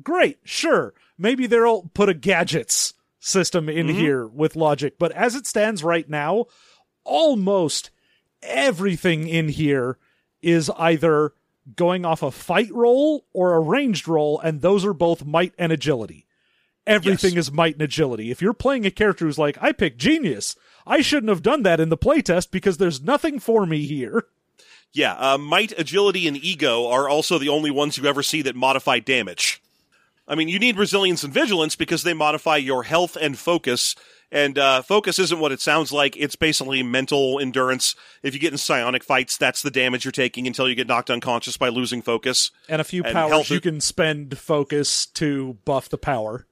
[0.03, 0.93] "Great, sure.
[1.17, 3.95] Maybe they'll put a gadgets system in Mhm.
[3.95, 6.45] here with logic." But as it stands right now,
[7.03, 7.89] almost
[8.43, 9.97] everything in here
[10.41, 11.33] is either
[11.75, 15.71] going off a fight roll or a ranged roll, and those are both might and
[15.71, 16.25] agility.
[16.87, 18.31] Everything is might and agility.
[18.31, 20.55] If you're playing a character who's like, I picked genius,
[20.85, 24.25] I shouldn't have done that in the playtest because there's nothing for me here.
[24.93, 28.55] Yeah, uh, might, agility, and ego are also the only ones you ever see that
[28.55, 29.61] modify damage.
[30.27, 33.95] I mean, you need resilience and vigilance because they modify your health and focus.
[34.31, 36.15] And uh, focus isn't what it sounds like.
[36.15, 37.95] It's basically mental endurance.
[38.23, 41.09] If you get in psionic fights, that's the damage you're taking until you get knocked
[41.09, 42.51] unconscious by losing focus.
[42.69, 46.47] And a few And powers you can spend focus to buff the power.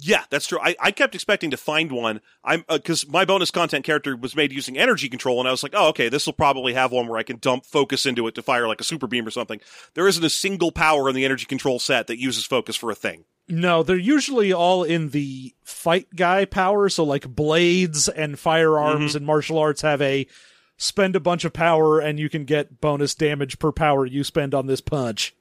[0.00, 0.60] Yeah, that's true.
[0.62, 2.20] I, I kept expecting to find one.
[2.44, 5.64] I'm uh, because my bonus content character was made using energy control, and I was
[5.64, 8.36] like, oh, okay, this will probably have one where I can dump focus into it
[8.36, 9.60] to fire like a super beam or something.
[9.94, 12.94] There isn't a single power in the energy control set that uses focus for a
[12.94, 13.24] thing.
[13.48, 16.88] No, they're usually all in the fight guy power.
[16.88, 19.16] So, like blades and firearms mm-hmm.
[19.16, 20.28] and martial arts have a
[20.76, 24.54] spend a bunch of power and you can get bonus damage per power you spend
[24.54, 25.34] on this punch.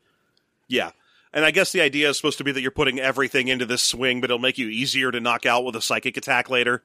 [0.67, 0.91] Yeah.
[1.37, 3.83] And I guess the idea is supposed to be that you're putting everything into this
[3.83, 6.83] swing, but it'll make you easier to knock out with a psychic attack later.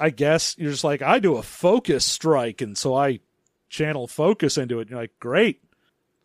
[0.00, 3.20] I guess you're just like, I do a focus strike, and so I
[3.68, 4.80] channel focus into it.
[4.80, 5.62] And you're like, great.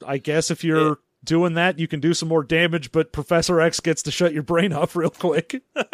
[0.03, 3.79] I guess if you're doing that, you can do some more damage, but Professor X
[3.81, 5.61] gets to shut your brain off real quick.
[5.75, 5.85] All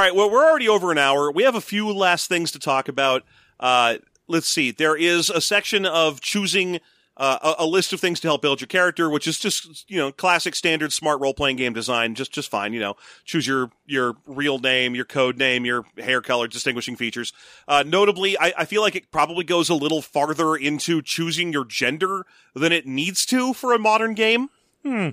[0.00, 1.32] right, well, we're already over an hour.
[1.32, 3.24] We have a few last things to talk about.
[3.58, 3.96] Uh,
[4.28, 4.70] let's see.
[4.70, 6.78] There is a section of choosing
[7.16, 9.98] uh, a, a list of things to help build your character, which is just you
[9.98, 12.72] know classic standard smart role playing game design, just just fine.
[12.72, 17.32] You know, choose your your real name, your code name, your hair color, distinguishing features.
[17.68, 21.64] Uh, notably, I, I feel like it probably goes a little farther into choosing your
[21.64, 24.48] gender than it needs to for a modern game.
[24.82, 25.10] Hmm.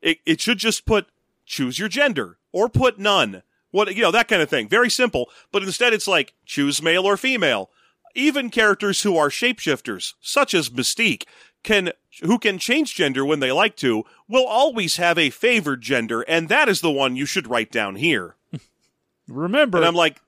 [0.00, 1.06] It, it should just put
[1.46, 3.42] choose your gender or put none.
[3.70, 4.68] What, you know, that kind of thing.
[4.68, 5.30] Very simple.
[5.50, 7.70] But instead it's like choose male or female.
[8.14, 11.24] Even characters who are shapeshifters, such as Mystique,
[11.62, 11.92] can,
[12.22, 16.48] who can change gender when they like to, will always have a favored gender, and
[16.48, 18.36] that is the one you should write down here.
[19.28, 20.20] Remember, And I'm like,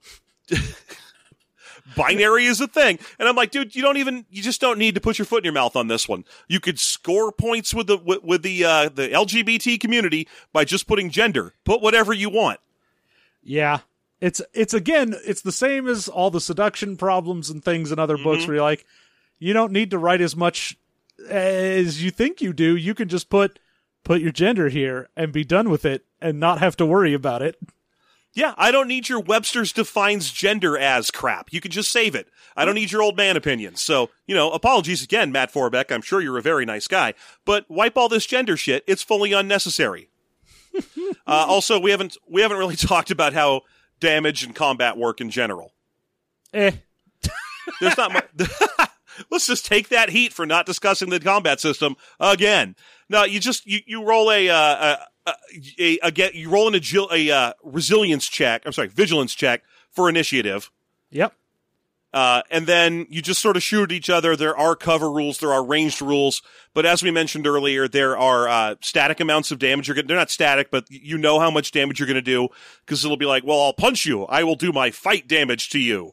[1.97, 2.99] binary is a thing.
[3.18, 5.39] And I'm like, dude, you don't even, you just don't need to put your foot
[5.39, 6.24] in your mouth on this one.
[6.49, 10.87] You could score points with the, with, with the, uh, the LGBT community by just
[10.87, 11.55] putting gender.
[11.64, 12.61] Put whatever you want.
[13.43, 13.80] Yeah.
[14.25, 18.16] It's it's again, it's the same as all the seduction problems and things in other
[18.16, 18.87] books where you're like,
[19.39, 20.79] you don't need to write as much
[21.29, 22.75] as you think you do.
[22.75, 23.59] You can just put
[24.03, 27.43] put your gender here and be done with it and not have to worry about
[27.43, 27.59] it.
[28.33, 31.53] Yeah, I don't need your Webster's defines gender as crap.
[31.53, 32.29] You can just save it.
[32.57, 33.83] I don't need your old man opinions.
[33.83, 35.93] So, you know, apologies again, Matt Forbeck.
[35.93, 37.12] I'm sure you're a very nice guy,
[37.45, 38.85] but wipe all this gender shit.
[38.87, 40.09] It's fully unnecessary.
[41.27, 43.61] uh, also, we haven't we haven't really talked about how
[44.05, 45.72] damage and combat work in general.
[46.52, 46.72] Eh.
[47.80, 48.26] There's not much.
[49.30, 52.76] Let's just take that heat for not discussing the combat system again.
[53.09, 54.96] No, you just you, you roll a uh,
[55.26, 55.32] a,
[55.78, 58.62] a, a get you roll an agil, a uh, resilience check.
[58.66, 60.70] I'm sorry, vigilance check for initiative.
[61.11, 61.32] Yep.
[62.15, 64.37] Uh, and then you just sort of shoot at each other.
[64.37, 66.43] There are cover rules, there are ranged rules,
[66.73, 69.89] but as we mentioned earlier, there are uh, static amounts of damage.
[69.89, 72.49] You're gonna, they're not static, but you know how much damage you're going to do
[72.87, 74.27] because it'll be like, well, I'll punch you.
[74.27, 76.12] I will do my fight damage to you,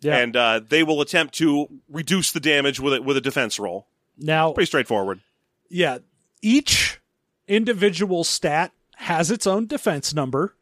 [0.00, 0.18] Yeah.
[0.18, 3.88] and uh, they will attempt to reduce the damage with it with a defense roll.
[4.16, 5.20] now Pretty straightforward.
[5.68, 5.98] yeah,
[6.42, 7.00] each
[7.48, 10.54] individual stat has its own defense number.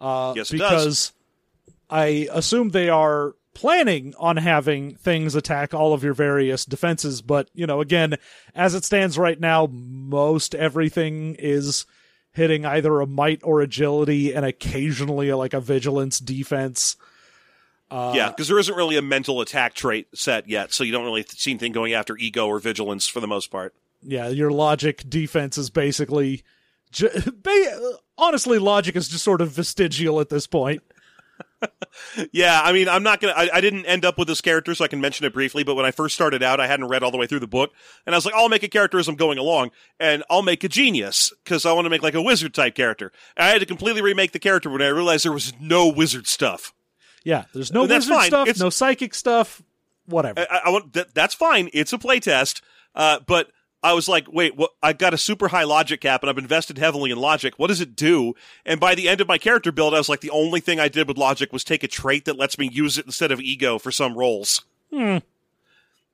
[0.00, 1.12] Uh, Yes, it because does.
[1.88, 7.50] I assume they are planning on having things attack all of your various defenses, but
[7.54, 8.16] you know, again,
[8.54, 11.84] as it stands right now, most everything is
[12.32, 16.96] hitting either a might or agility and occasionally like a vigilance defense.
[17.90, 21.04] Uh, yeah, because there isn't really a mental attack trait set yet, so you don't
[21.04, 23.74] really see anything going after ego or vigilance for the most part.
[24.02, 26.42] yeah, your logic defense is basically,
[26.90, 27.10] ju-
[28.18, 30.82] honestly, logic is just sort of vestigial at this point.
[32.32, 33.34] Yeah, I mean, I'm not gonna.
[33.36, 35.62] I, I didn't end up with this character, so I can mention it briefly.
[35.62, 37.72] But when I first started out, I hadn't read all the way through the book,
[38.06, 39.70] and I was like, "I'll make a character as I'm going along,
[40.00, 43.12] and I'll make a genius because I want to make like a wizard type character."
[43.36, 46.26] And I had to completely remake the character when I realized there was no wizard
[46.26, 46.72] stuff.
[47.24, 49.62] Yeah, there's no That's wizard stuff, It's- no psychic stuff,
[50.06, 50.40] whatever.
[50.50, 51.14] I, I want that.
[51.14, 51.68] That's fine.
[51.72, 52.62] It's a playtest,
[52.94, 53.50] uh, but
[53.82, 54.72] I was like, wait, what?
[54.82, 57.54] I got a super high logic cap, and I've invested heavily in logic.
[57.58, 58.34] What does it do?
[58.64, 60.88] And by the end of my character build, I was like, the only thing I
[60.88, 63.78] did with logic was take a trait that lets me use it instead of ego
[63.78, 64.62] for some roles.
[64.92, 65.18] Hmm.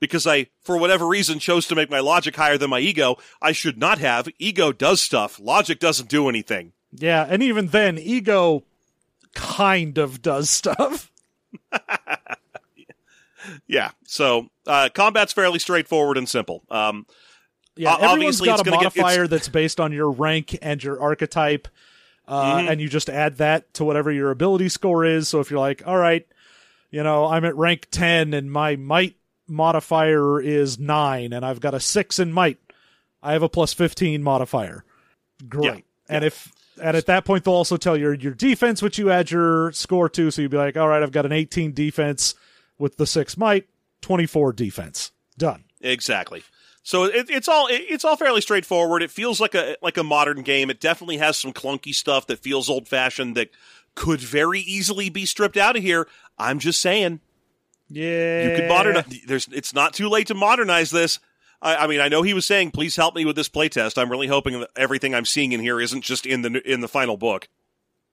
[0.00, 3.18] Because I, for whatever reason, chose to make my logic higher than my ego.
[3.42, 4.28] I should not have.
[4.38, 5.40] Ego does stuff.
[5.40, 6.72] Logic doesn't do anything.
[6.92, 8.62] Yeah, and even then, ego
[9.34, 11.10] kind of does stuff.
[13.66, 13.90] Yeah.
[14.04, 16.62] So uh, combat's fairly straightforward and simple.
[16.70, 17.06] Um,
[17.78, 21.00] Yeah, O- everyone's got a gonna get- modifier that's based on your rank and your
[21.00, 21.68] archetype,
[22.26, 22.70] uh, Mhm.
[22.72, 25.28] and you just add that to whatever your ability score is.
[25.28, 26.26] So if you're like, all right,
[26.90, 29.14] you know, I'm at rank 10 and my might
[29.46, 32.58] modifier is 9 and I've got a 6 in might,
[33.22, 34.84] I have a plus 15 modifier.
[35.48, 35.64] Great.
[35.64, 39.10] Yeah, And if and at that point they'll also tell your your defense which you
[39.10, 42.34] add your score to so you'd be like, all right, I've got an 18 defense
[42.78, 43.66] with the 6 might,
[44.00, 45.10] 24 defense.
[45.36, 45.64] Done.
[45.80, 46.42] Exactly.
[46.88, 49.02] So it, it's all it, it's all fairly straightforward.
[49.02, 50.70] It feels like a like a modern game.
[50.70, 53.50] It definitely has some clunky stuff that feels old fashioned that
[53.94, 56.08] could very easily be stripped out of here.
[56.38, 57.20] I'm just saying
[57.90, 58.48] Yeah.
[58.48, 59.04] you could modernize.
[59.26, 61.18] There's it's not too late to modernize this.
[61.60, 64.08] I, I mean, I know he was saying, "Please help me with this playtest." I'm
[64.08, 67.18] really hoping that everything I'm seeing in here isn't just in the in the final
[67.18, 67.48] book.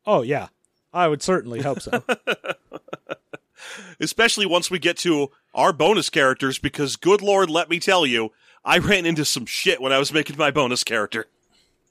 [0.06, 0.48] Oh yeah,
[0.92, 2.04] I would certainly hope so.
[4.02, 8.32] especially once we get to our bonus characters because good lord let me tell you
[8.66, 11.28] i ran into some shit when i was making my bonus character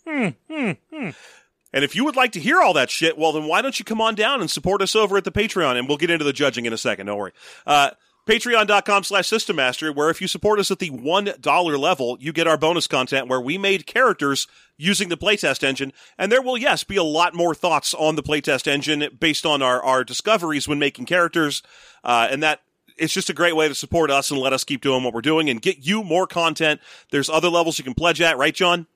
[0.06, 0.28] Hmm.
[0.50, 0.72] Hmm.
[0.92, 3.84] and if you would like to hear all that shit well then why don't you
[3.84, 6.32] come on down and support us over at the patreon and we'll get into the
[6.34, 7.32] judging in a second don't worry
[7.66, 7.90] uh,
[8.28, 12.46] patreon.com slash system mastery where if you support us at the $1 level you get
[12.46, 14.46] our bonus content where we made characters
[14.76, 18.22] using the playtest engine and there will yes be a lot more thoughts on the
[18.22, 21.62] playtest engine based on our, our discoveries when making characters
[22.02, 22.60] uh, and that
[22.96, 25.20] it's just a great way to support us and let us keep doing what we're
[25.20, 26.80] doing and get you more content
[27.10, 28.86] there's other levels you can pledge at right john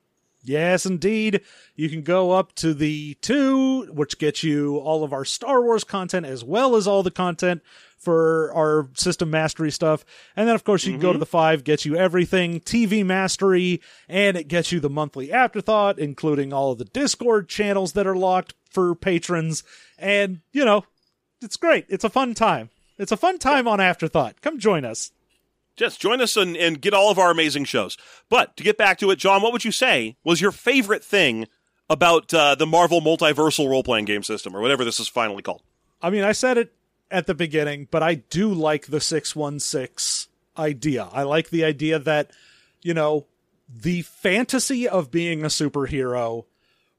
[0.43, 1.41] Yes, indeed.
[1.75, 5.83] You can go up to the two, which gets you all of our Star Wars
[5.83, 7.61] content as well as all the content
[7.97, 10.05] for our system mastery stuff.
[10.35, 11.19] And then, of course, you can go to mm-hmm.
[11.19, 16.53] the five, gets you everything TV mastery, and it gets you the monthly afterthought, including
[16.53, 19.63] all of the Discord channels that are locked for patrons.
[19.97, 20.85] And, you know,
[21.41, 21.85] it's great.
[21.89, 22.69] It's a fun time.
[22.99, 24.41] It's a fun time on Afterthought.
[24.41, 25.11] Come join us.
[25.77, 27.97] Just join us and, and get all of our amazing shows.
[28.27, 31.47] But to get back to it, John, what would you say was your favorite thing
[31.89, 35.63] about uh, the Marvel Multiversal role playing game system, or whatever this is finally called?
[36.01, 36.73] I mean, I said it
[37.09, 41.07] at the beginning, but I do like the 616 idea.
[41.13, 42.31] I like the idea that,
[42.81, 43.25] you know,
[43.73, 46.45] the fantasy of being a superhero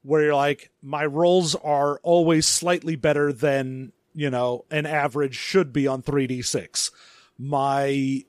[0.01, 5.71] where you're like, my rolls are always slightly better than, you know, an average should
[5.73, 6.91] be on 3d6.
[7.37, 8.23] My,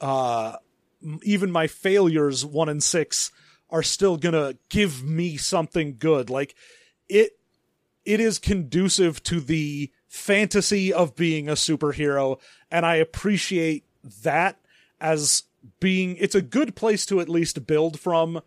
[0.00, 0.56] uh,
[1.22, 3.30] even my failures, one and six,
[3.70, 6.30] are still gonna give me something good.
[6.30, 6.54] Like,
[7.08, 7.32] it,
[8.04, 12.38] it is conducive to the fantasy of being a superhero
[12.70, 13.86] and i appreciate
[14.22, 14.58] that
[15.00, 15.44] as
[15.80, 18.42] being it's a good place to at least build from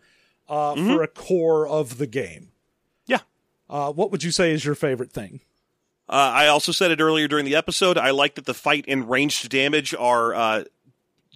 [0.48, 2.52] uh, for a core of the game
[3.06, 3.18] Yeah.
[3.68, 5.40] uh, what would you say is your favorite thing
[6.08, 7.98] Uh, I also said it earlier during the episode.
[7.98, 10.64] I like that the fight and ranged damage are uh,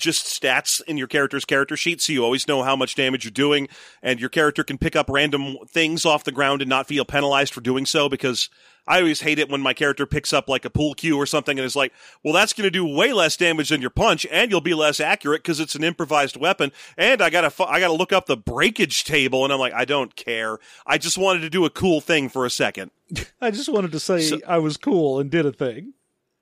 [0.01, 3.31] just stats in your character's character sheet, so you always know how much damage you're
[3.31, 3.69] doing,
[4.03, 7.53] and your character can pick up random things off the ground and not feel penalized
[7.55, 8.09] for doing so.
[8.09, 8.49] Because
[8.89, 11.59] I always hate it when my character picks up like a pool cue or something
[11.59, 11.93] and is like,
[12.25, 14.99] "Well, that's going to do way less damage than your punch, and you'll be less
[14.99, 18.37] accurate because it's an improvised weapon." And I gotta fu- I gotta look up the
[18.37, 20.59] breakage table, and I'm like, I don't care.
[20.87, 22.91] I just wanted to do a cool thing for a second.
[23.41, 25.95] i just wanted to say So- i was cool and did a thing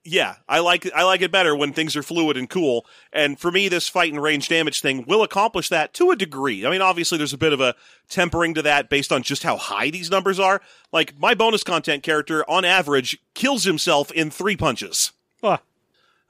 [0.05, 2.85] Yeah, I like I like it better when things are fluid and cool.
[3.11, 6.65] And for me, this fight and range damage thing will accomplish that to a degree.
[6.65, 7.75] I mean, obviously, there's a bit of a
[8.07, 10.61] tempering to that based on just how high these numbers are.
[10.93, 15.11] Like my bonus content character, on average, kills himself in three punches.
[15.43, 15.61] ah,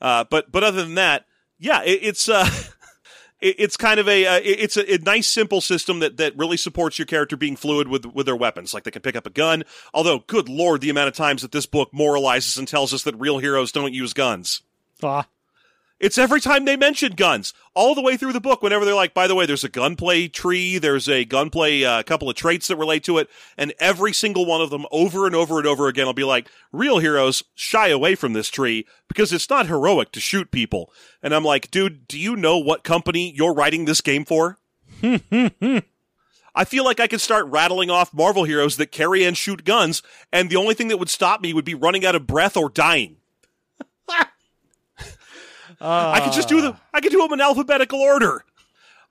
[0.01, 1.25] Uh, but but other than that,
[1.59, 2.49] yeah, it, it's uh,
[3.41, 6.57] it's kind of a uh, it- it's a, a nice simple system that that really
[6.57, 8.73] supports your character being fluid with with their weapons.
[8.73, 9.63] Like they can pick up a gun.
[9.93, 13.15] Although, good lord, the amount of times that this book moralizes and tells us that
[13.15, 14.61] real heroes don't use guns.
[15.03, 15.25] ah.
[15.99, 18.61] It's every time they mention guns, all the way through the book.
[18.61, 22.29] Whenever they're like, by the way, there's a gunplay tree, there's a gunplay, uh, couple
[22.29, 25.57] of traits that relate to it, and every single one of them, over and over
[25.57, 29.49] and over again, will be like, real heroes shy away from this tree because it's
[29.49, 30.91] not heroic to shoot people.
[31.21, 34.57] And I'm like, dude, do you know what company you're writing this game for?
[36.55, 40.01] I feel like I could start rattling off Marvel heroes that carry and shoot guns,
[40.31, 42.69] and the only thing that would stop me would be running out of breath or
[42.69, 43.17] dying.
[45.81, 46.77] I could just do them.
[46.93, 48.43] I could do them in alphabetical order.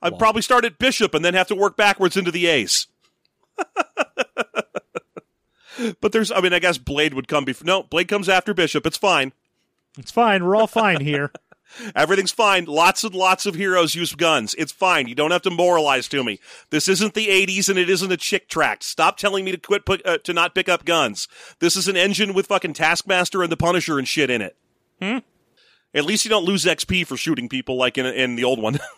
[0.01, 2.87] I'd probably start at Bishop and then have to work backwards into the A's.
[5.99, 7.65] but there's, I mean, I guess Blade would come before.
[7.65, 8.85] No, Blade comes after Bishop.
[8.85, 9.33] It's fine.
[9.97, 11.33] it's fine we're all fine here
[11.95, 12.65] Everything's fine.
[12.65, 14.55] Lots and lots of heroes use guns.
[14.57, 15.07] It's fine.
[15.07, 16.39] You don't have to moralize to me.
[16.69, 18.83] This isn't the 80s and it isn't a chick tract.
[18.83, 21.27] Stop telling me to quit put, uh, to not pick up guns.
[21.59, 24.55] This is an engine with fucking Taskmaster and the Punisher and shit in it.
[25.01, 25.19] Hmm?
[25.93, 28.79] At least you don't lose XP for shooting people like in in the old one.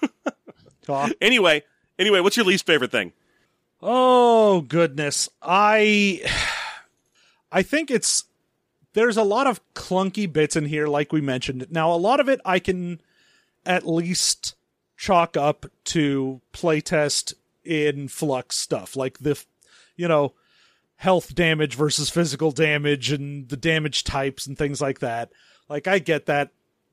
[1.22, 1.63] Anyway,
[1.97, 3.13] anyway, what's your least favorite thing?
[3.81, 5.30] Oh goodness.
[5.41, 6.22] I
[7.51, 8.26] I think it's
[8.93, 11.68] there's a lot of clunky bits in here like we mentioned.
[11.69, 13.01] Now a lot of it I can
[13.65, 14.55] at least
[14.97, 19.43] chalk up to playtest in flux stuff like the
[19.95, 20.34] you know
[20.97, 25.31] health damage versus physical damage and the damage types and things like that.
[25.68, 26.51] Like I get that.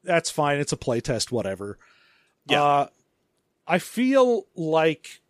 [0.08, 0.58] That's fine.
[0.58, 1.78] It's a playtest whatever.
[2.46, 2.62] Yeah.
[2.62, 2.86] Uh
[3.66, 5.20] I feel like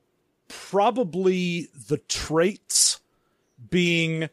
[0.46, 3.00] probably the traits
[3.68, 4.30] being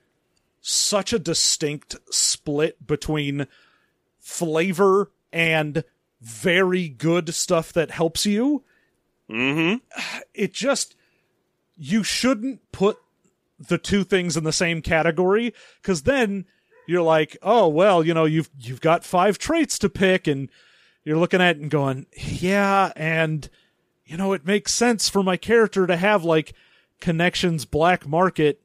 [0.62, 3.48] such a distinct split between
[4.20, 5.84] flavor and
[6.22, 8.64] very good stuff that helps you.
[9.30, 9.78] Mm-hmm.
[10.34, 10.96] It just,
[11.76, 12.98] you shouldn't put
[13.60, 16.46] the two things in the same category because then
[16.88, 20.50] you're like, oh, well, you know, you've, you've got five traits to pick and
[21.04, 23.50] you're looking at it and going, yeah, and
[24.06, 26.54] you know, it makes sense for my character to have like
[27.02, 28.62] connections black market,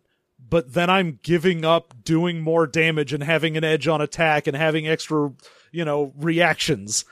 [0.49, 4.57] but then I'm giving up doing more damage and having an edge on attack and
[4.57, 5.33] having extra,
[5.73, 7.05] you know, reactions.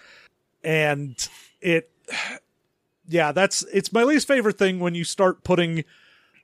[0.62, 1.16] And
[1.60, 1.90] it,
[3.08, 5.84] yeah, that's, it's my least favorite thing when you start putting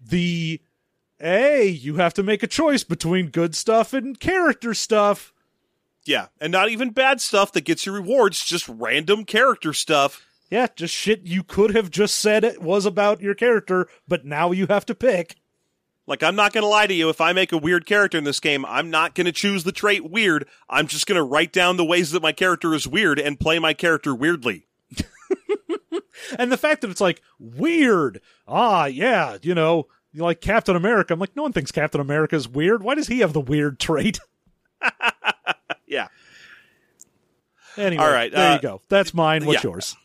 [0.01, 0.61] the,
[1.19, 5.33] hey, you have to make a choice between good stuff and character stuff.
[6.05, 10.25] Yeah, and not even bad stuff that gets you rewards, just random character stuff.
[10.51, 14.53] yeah, just shit you could have just said it was about your character, but now
[14.53, 15.37] you have to pick.
[16.07, 17.09] Like, I'm not going to lie to you.
[17.09, 19.73] If I make a weird character in this game, I'm not going to choose the
[19.73, 20.47] trait weird.
[20.69, 23.59] I'm just going to write down the ways that my character is weird and play
[23.59, 24.67] my character weirdly.
[26.39, 31.13] And the fact that it's like weird, ah, yeah, you know, like Captain America.
[31.13, 32.83] I'm like, no one thinks Captain America is weird.
[32.83, 34.21] Why does he have the weird trait?
[35.87, 36.09] Yeah.
[37.77, 38.81] Anyway, All right, there uh, you go.
[38.89, 39.45] That's mine.
[39.45, 39.71] What's yeah.
[39.71, 39.97] yours?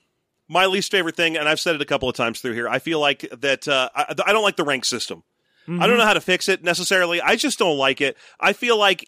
[0.47, 2.79] My least favorite thing, and I've said it a couple of times through here, I
[2.79, 5.23] feel like that uh, I, I don't like the rank system.
[5.67, 7.21] I don't know how to fix it necessarily.
[7.21, 8.17] I just don't like it.
[8.39, 9.07] I feel like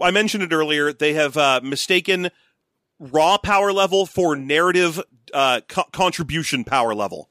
[0.00, 0.92] I mentioned it earlier.
[0.92, 2.30] They have uh, mistaken
[3.00, 5.02] raw power level for narrative
[5.34, 7.28] uh, co- contribution power level.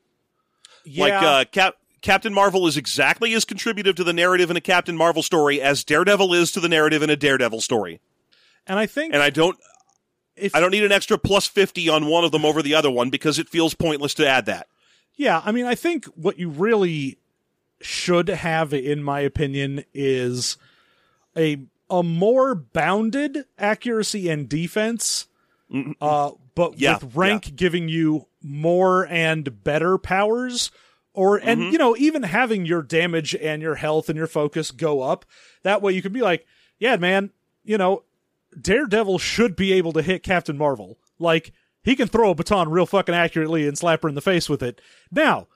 [0.84, 1.04] Yeah.
[1.04, 1.76] Like uh, Cap-
[2.06, 5.84] Captain Marvel is exactly as contributive to the narrative in a Captain Marvel story as
[5.84, 8.00] Daredevil is to the narrative in a Daredevil story.
[8.68, 9.58] and I think And I don't
[10.36, 12.92] if I don't need an extra plus 50 on one of them over the other
[12.92, 14.68] one because it feels pointless to add that.
[15.16, 17.18] Yeah, I mean, I think what you really
[17.82, 20.58] should have, in my opinion, is
[21.36, 21.58] a
[21.90, 25.26] a more bounded accuracy and defense,
[26.02, 30.70] uh, but Yeah, with rank giving you more and better powers.
[31.16, 31.72] Or and mm-hmm.
[31.72, 35.26] you know even having your damage and your health and your focus go up
[35.64, 36.46] that way you can be like
[36.78, 37.32] yeah man
[37.64, 38.04] you know
[38.60, 40.98] Daredevil should be able to hit Captain Marvel.
[41.20, 41.52] Like,
[41.84, 44.64] he can throw a baton real fucking accurately and slap her in the face with
[44.64, 44.82] it.
[45.12, 45.48] Now,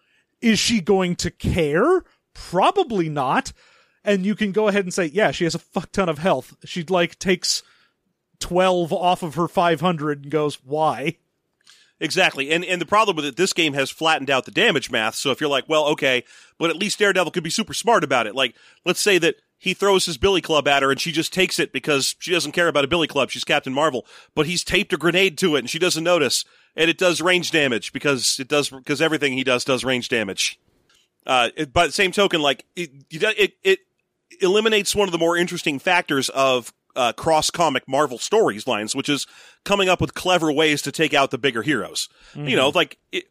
[0.42, 2.04] is she going to care?
[2.34, 3.54] Probably not.
[4.04, 6.56] And you can go ahead and say, yeah, she has a fuck ton of health.
[6.66, 7.64] She, like, takes
[8.40, 11.18] 12 off of her 500 and goes, why?
[12.00, 12.50] Exactly.
[12.52, 15.16] And and the problem with it, this game has flattened out the damage math.
[15.16, 16.24] So if you're like, well, okay,
[16.58, 18.36] but at least Daredevil could be super smart about it.
[18.36, 18.56] Like,
[18.86, 21.74] let's say that he throws his billy club at her and she just takes it
[21.74, 23.30] because she doesn't care about a billy club.
[23.30, 26.46] She's Captain Marvel, but he's taped a grenade to it and she doesn't notice.
[26.76, 30.58] And it does range damage because it does, because everything he does does range damage.
[31.28, 33.80] Uh, it, by the same token, like, it, it, it
[34.40, 39.10] eliminates one of the more interesting factors of uh, cross comic Marvel stories lines, which
[39.10, 39.28] is
[39.64, 42.10] coming up with clever ways to take out the bigger heroes.
[42.48, 43.26] You know, like it,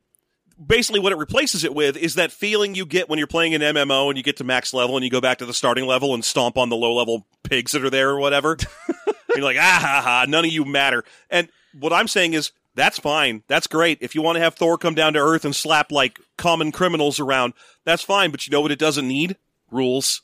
[0.65, 3.61] basically what it replaces it with is that feeling you get when you're playing an
[3.61, 6.15] MMO and you get to max level and you go back to the starting level
[6.15, 8.57] and stomp on the low level pigs that are there or whatever.
[9.35, 11.05] you're like, ah ha ha, none of you matter.
[11.31, 11.49] And
[11.79, 13.43] what I'm saying is that's fine.
[13.49, 13.99] That's great.
[14.01, 17.19] If you want to have Thor come down to earth and slap like common criminals
[17.19, 17.55] around,
[17.85, 18.31] that's fine.
[18.31, 19.37] But you know what it doesn't need?
[19.71, 20.23] Rules.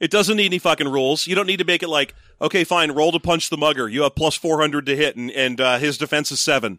[0.00, 1.26] It doesn't need any fucking rules.
[1.26, 3.88] You don't need to make it like, okay, fine, roll to punch the mugger.
[3.88, 6.78] You have plus 400 to hit and, and uh, his defense is seven.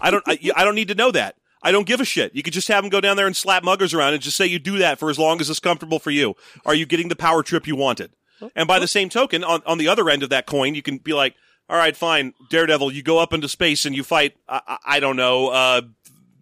[0.00, 1.36] I don't, I, I don't need to know that.
[1.62, 2.34] I don't give a shit.
[2.34, 4.46] You could just have him go down there and slap muggers around and just say
[4.46, 6.36] you do that for as long as it's comfortable for you.
[6.64, 8.12] Are you getting the power trip you wanted?
[8.54, 10.98] And by the same token, on, on the other end of that coin, you can
[10.98, 11.34] be like,
[11.68, 15.16] all right, fine, Daredevil, you go up into space and you fight, I, I, don't
[15.16, 15.80] know, uh,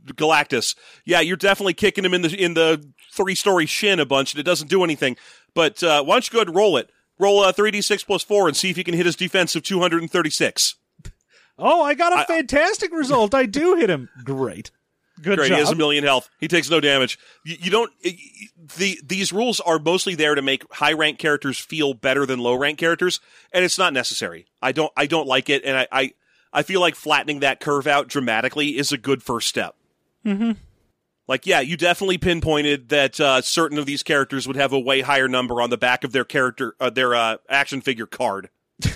[0.07, 0.75] Galactus.
[1.05, 4.41] Yeah, you're definitely kicking him in the in the three story shin a bunch, and
[4.41, 5.17] it doesn't do anything.
[5.55, 6.91] But uh, why don't you go ahead and roll it?
[7.19, 9.55] Roll a three d six plus four and see if you can hit his defense
[9.55, 10.75] of two hundred and thirty six.
[11.57, 13.33] Oh, I got a fantastic result.
[13.33, 14.09] I do hit him.
[14.25, 14.73] Great.
[15.23, 15.59] Good Great, job.
[15.59, 16.29] he has a million health.
[16.41, 17.21] He takes no damage.
[17.45, 17.93] You, you don't.
[18.77, 22.55] The these rules are mostly there to make high rank characters feel better than low
[22.55, 23.21] rank characters,
[23.53, 24.47] and it's not necessary.
[24.61, 24.93] I don't.
[24.97, 25.87] I don't like it, and I.
[25.93, 26.13] I,
[26.53, 29.77] I feel like flattening that curve out dramatically is a good first step.
[30.27, 30.53] Mm-hmm.
[31.27, 35.01] Like, yeah, you definitely pinpointed that uh, certain of these characters would have a way
[35.01, 38.51] higher number on the back of their character, uh, their uh, action figure card.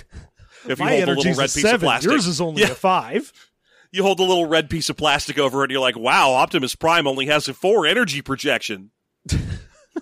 [0.68, 2.72] If you My hold a little red a piece of plastic, Yours is only Yeah.
[2.72, 3.32] a five.
[3.92, 6.74] you hold a little red piece of plastic over it, and you're like, "Wow, Optimus
[6.74, 8.90] Prime only has a four energy projection."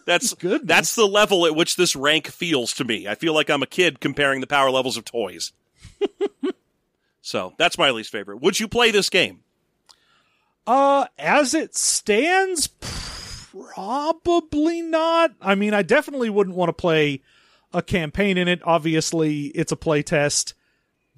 [0.07, 0.67] That's good.
[0.67, 3.07] that's the level at which this rank feels to me.
[3.07, 5.53] I feel like I'm a kid comparing the power levels of toys.
[7.21, 8.41] so that's my least favorite.
[8.41, 9.41] Would you play this game?
[10.67, 12.67] Uh, as it stands,
[13.55, 15.33] probably not.
[15.41, 17.23] I mean, I definitely wouldn't want to play
[17.73, 18.61] a campaign in it.
[18.65, 20.55] Obviously, it's a play test.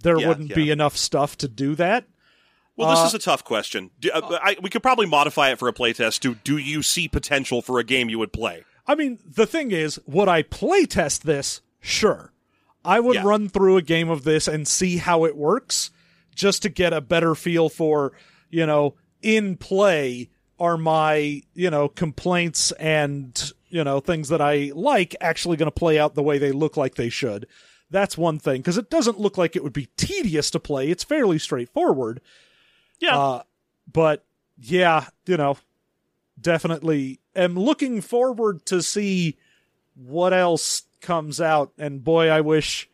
[0.03, 0.57] There Yeah, wouldn't yeah.
[0.57, 2.05] be enough stuff to do that.
[2.77, 3.91] Well, this Uh, is a tough question.
[3.99, 7.09] Do, uh, I, we could probably modify it for a playtest to do you see
[7.09, 8.65] potential for a game you would play?
[8.87, 11.61] I mean, the thing is, would I play test this?
[11.81, 12.33] Sure.
[12.85, 13.25] I would Yeah.
[13.25, 15.91] run through a game of this and see how it works
[16.35, 18.13] just to get a better feel for,
[18.49, 24.73] you know, in play are my, you know, complaints and, you know, things that I
[24.75, 27.47] like actually going to play out the way they look like they should.
[27.91, 30.91] That's one thing because it doesn't look like it would be tedious to play.
[30.91, 32.21] It's fairly straightforward.
[33.01, 33.19] Yeah.
[33.19, 33.43] Uh,
[33.91, 34.25] but
[34.59, 35.57] yeah, you know,
[36.41, 39.39] definitely am looking forward to see
[39.95, 41.73] what else comes out.
[41.79, 42.91] And boy, I wish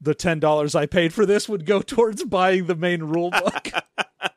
[0.00, 3.70] the ten dollars I paid for this would go towards buying the main rule book.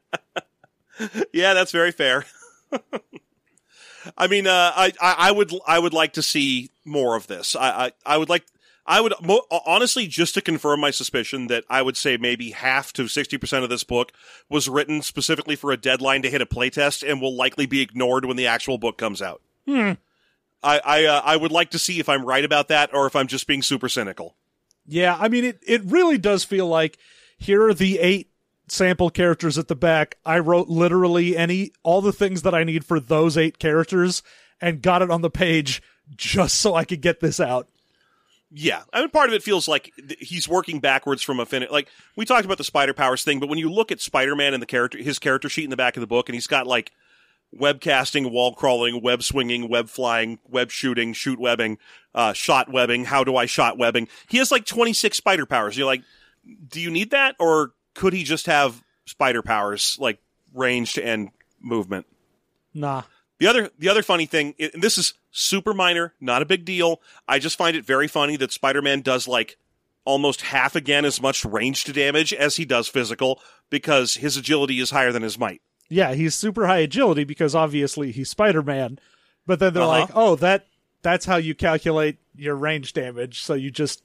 [1.34, 2.26] yeah, that's very fair.
[4.18, 7.56] I mean, uh, I, I, I would, I would like to see more of this.
[7.56, 8.46] I, I, I would like,
[8.86, 12.92] I would mo- honestly just to confirm my suspicion that I would say maybe half
[12.94, 14.12] to sixty percent of this book
[14.50, 18.26] was written specifically for a deadline to hit a playtest and will likely be ignored
[18.26, 19.42] when the actual book comes out.
[19.68, 19.94] Hmm.
[20.64, 23.16] I, I, uh, I would like to see if I'm right about that or if
[23.16, 24.36] I'm just being super cynical.
[24.86, 26.98] Yeah, I mean, it, it really does feel like
[27.38, 28.28] here are the eight
[28.72, 30.18] sample characters at the back.
[30.26, 34.24] I wrote literally any, all the things that I need for those eight characters
[34.62, 35.82] and got it on the page
[36.16, 37.68] just so I could get this out.
[38.52, 41.68] Yeah, I mean, part of it feels like he's working backwards from a fin.
[41.70, 44.62] Like we talked about the spider powers thing, but when you look at Spider-Man and
[44.62, 46.91] the character, his character sheet in the back of the book, and he's got like
[47.52, 51.78] web casting, wall crawling, web swinging, web flying, web shooting, shoot webbing,
[52.16, 53.06] uh, shot webbing.
[53.06, 54.08] How do I shot webbing?
[54.28, 55.78] He has like twenty six spider powers.
[55.78, 56.02] You're like,
[56.70, 60.20] do you need that, or could he just have spider powers like
[60.54, 62.06] ranged and movement?
[62.74, 63.04] Nah.
[63.40, 67.02] The other the other funny thing, and this is super minor, not a big deal.
[67.28, 69.58] I just find it very funny that Spider-Man does like
[70.06, 73.40] almost half again as much ranged damage as he does physical
[73.70, 75.62] because his agility is higher than his might.
[75.90, 79.00] Yeah, he's super high agility because obviously he's Spider-Man.
[79.46, 80.00] But then they're Uh-huh.
[80.02, 80.68] like, "Oh, that
[81.02, 83.42] that's how you calculate your range damage.
[83.42, 84.04] So you just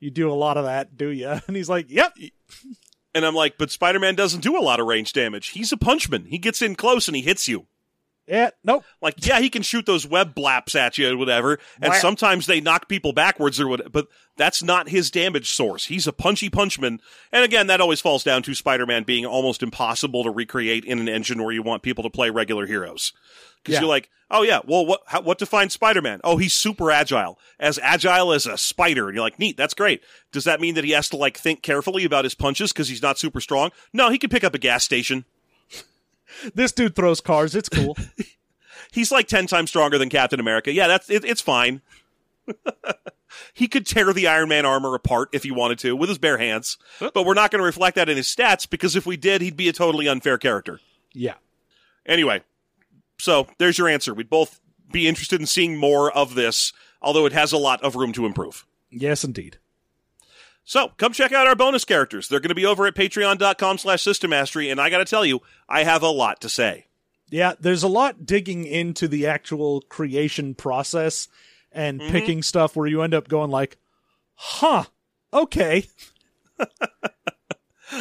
[0.00, 2.16] you do a lot of that, do you?" And he's like, "Yep."
[3.14, 5.48] And I'm like, but Spider-Man doesn't do a lot of range damage.
[5.48, 6.26] He's a punchman.
[6.26, 7.66] He gets in close and he hits you.
[8.26, 8.84] Yeah, nope.
[9.02, 11.98] Like, yeah, he can shoot those web blaps at you or whatever, and Wow.
[11.98, 14.06] sometimes they knock people backwards or what, but
[14.38, 15.84] that's not his damage source.
[15.84, 17.00] He's a punchy punchman.
[17.30, 21.08] And again, that always falls down to Spider-Man being almost impossible to recreate in an
[21.08, 23.12] engine where you want people to play regular heroes.
[23.64, 23.80] Cause Yeah.
[23.80, 26.20] you're like, oh yeah, well, what, how, what defines Spider-Man?
[26.24, 27.38] Oh, he's super agile.
[27.58, 29.08] As agile as a spider.
[29.08, 30.02] And you're like, neat, that's great.
[30.32, 33.02] Does that mean that he has to like think carefully about his punches because he's
[33.02, 33.70] not super strong?
[33.92, 35.24] No, he can pick up a gas station.
[36.52, 37.54] This dude throws cars.
[37.54, 37.96] It's cool.
[38.92, 40.72] He's like 10 times stronger than Captain America.
[40.72, 41.80] Yeah, that's it, it's fine.
[43.54, 46.38] he could tear the Iron Man armor apart if he wanted to with his bare
[46.38, 46.76] hands.
[46.98, 49.56] But we're not going to reflect that in his stats because if we did, he'd
[49.56, 50.80] be a totally unfair character.
[51.12, 51.34] yeah.
[52.06, 52.42] Anyway,
[53.24, 54.12] so there's your answer.
[54.12, 54.60] We'd both
[54.92, 58.26] be interested in seeing more of this, although it has a lot of room to
[58.26, 58.66] improve.
[58.90, 59.56] Yes, indeed.
[60.62, 62.28] So come check out our bonus characters.
[62.28, 64.68] They're going to be over at patreon.com slash system mastery.
[64.68, 65.40] And I got to tell you,
[65.70, 66.88] I have a lot to say.
[67.30, 71.26] Yeah, there's a lot digging into the actual creation process
[71.72, 72.12] and mm-hmm.
[72.12, 73.78] picking stuff where you end up going like,
[74.34, 74.84] "Huh,
[75.32, 75.86] okay."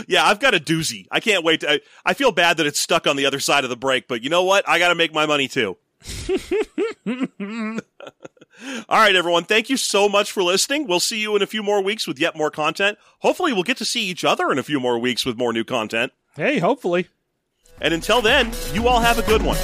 [0.07, 1.07] Yeah, I've got a doozy.
[1.11, 1.71] I can't wait to.
[1.73, 4.23] I, I feel bad that it's stuck on the other side of the break, but
[4.23, 4.67] you know what?
[4.67, 5.77] I got to make my money too.
[8.87, 9.45] All right, everyone.
[9.45, 10.87] Thank you so much for listening.
[10.87, 12.97] We'll see you in a few more weeks with yet more content.
[13.19, 15.63] Hopefully, we'll get to see each other in a few more weeks with more new
[15.63, 16.13] content.
[16.35, 17.07] Hey, hopefully.
[17.81, 19.57] And until then, you all have a good one.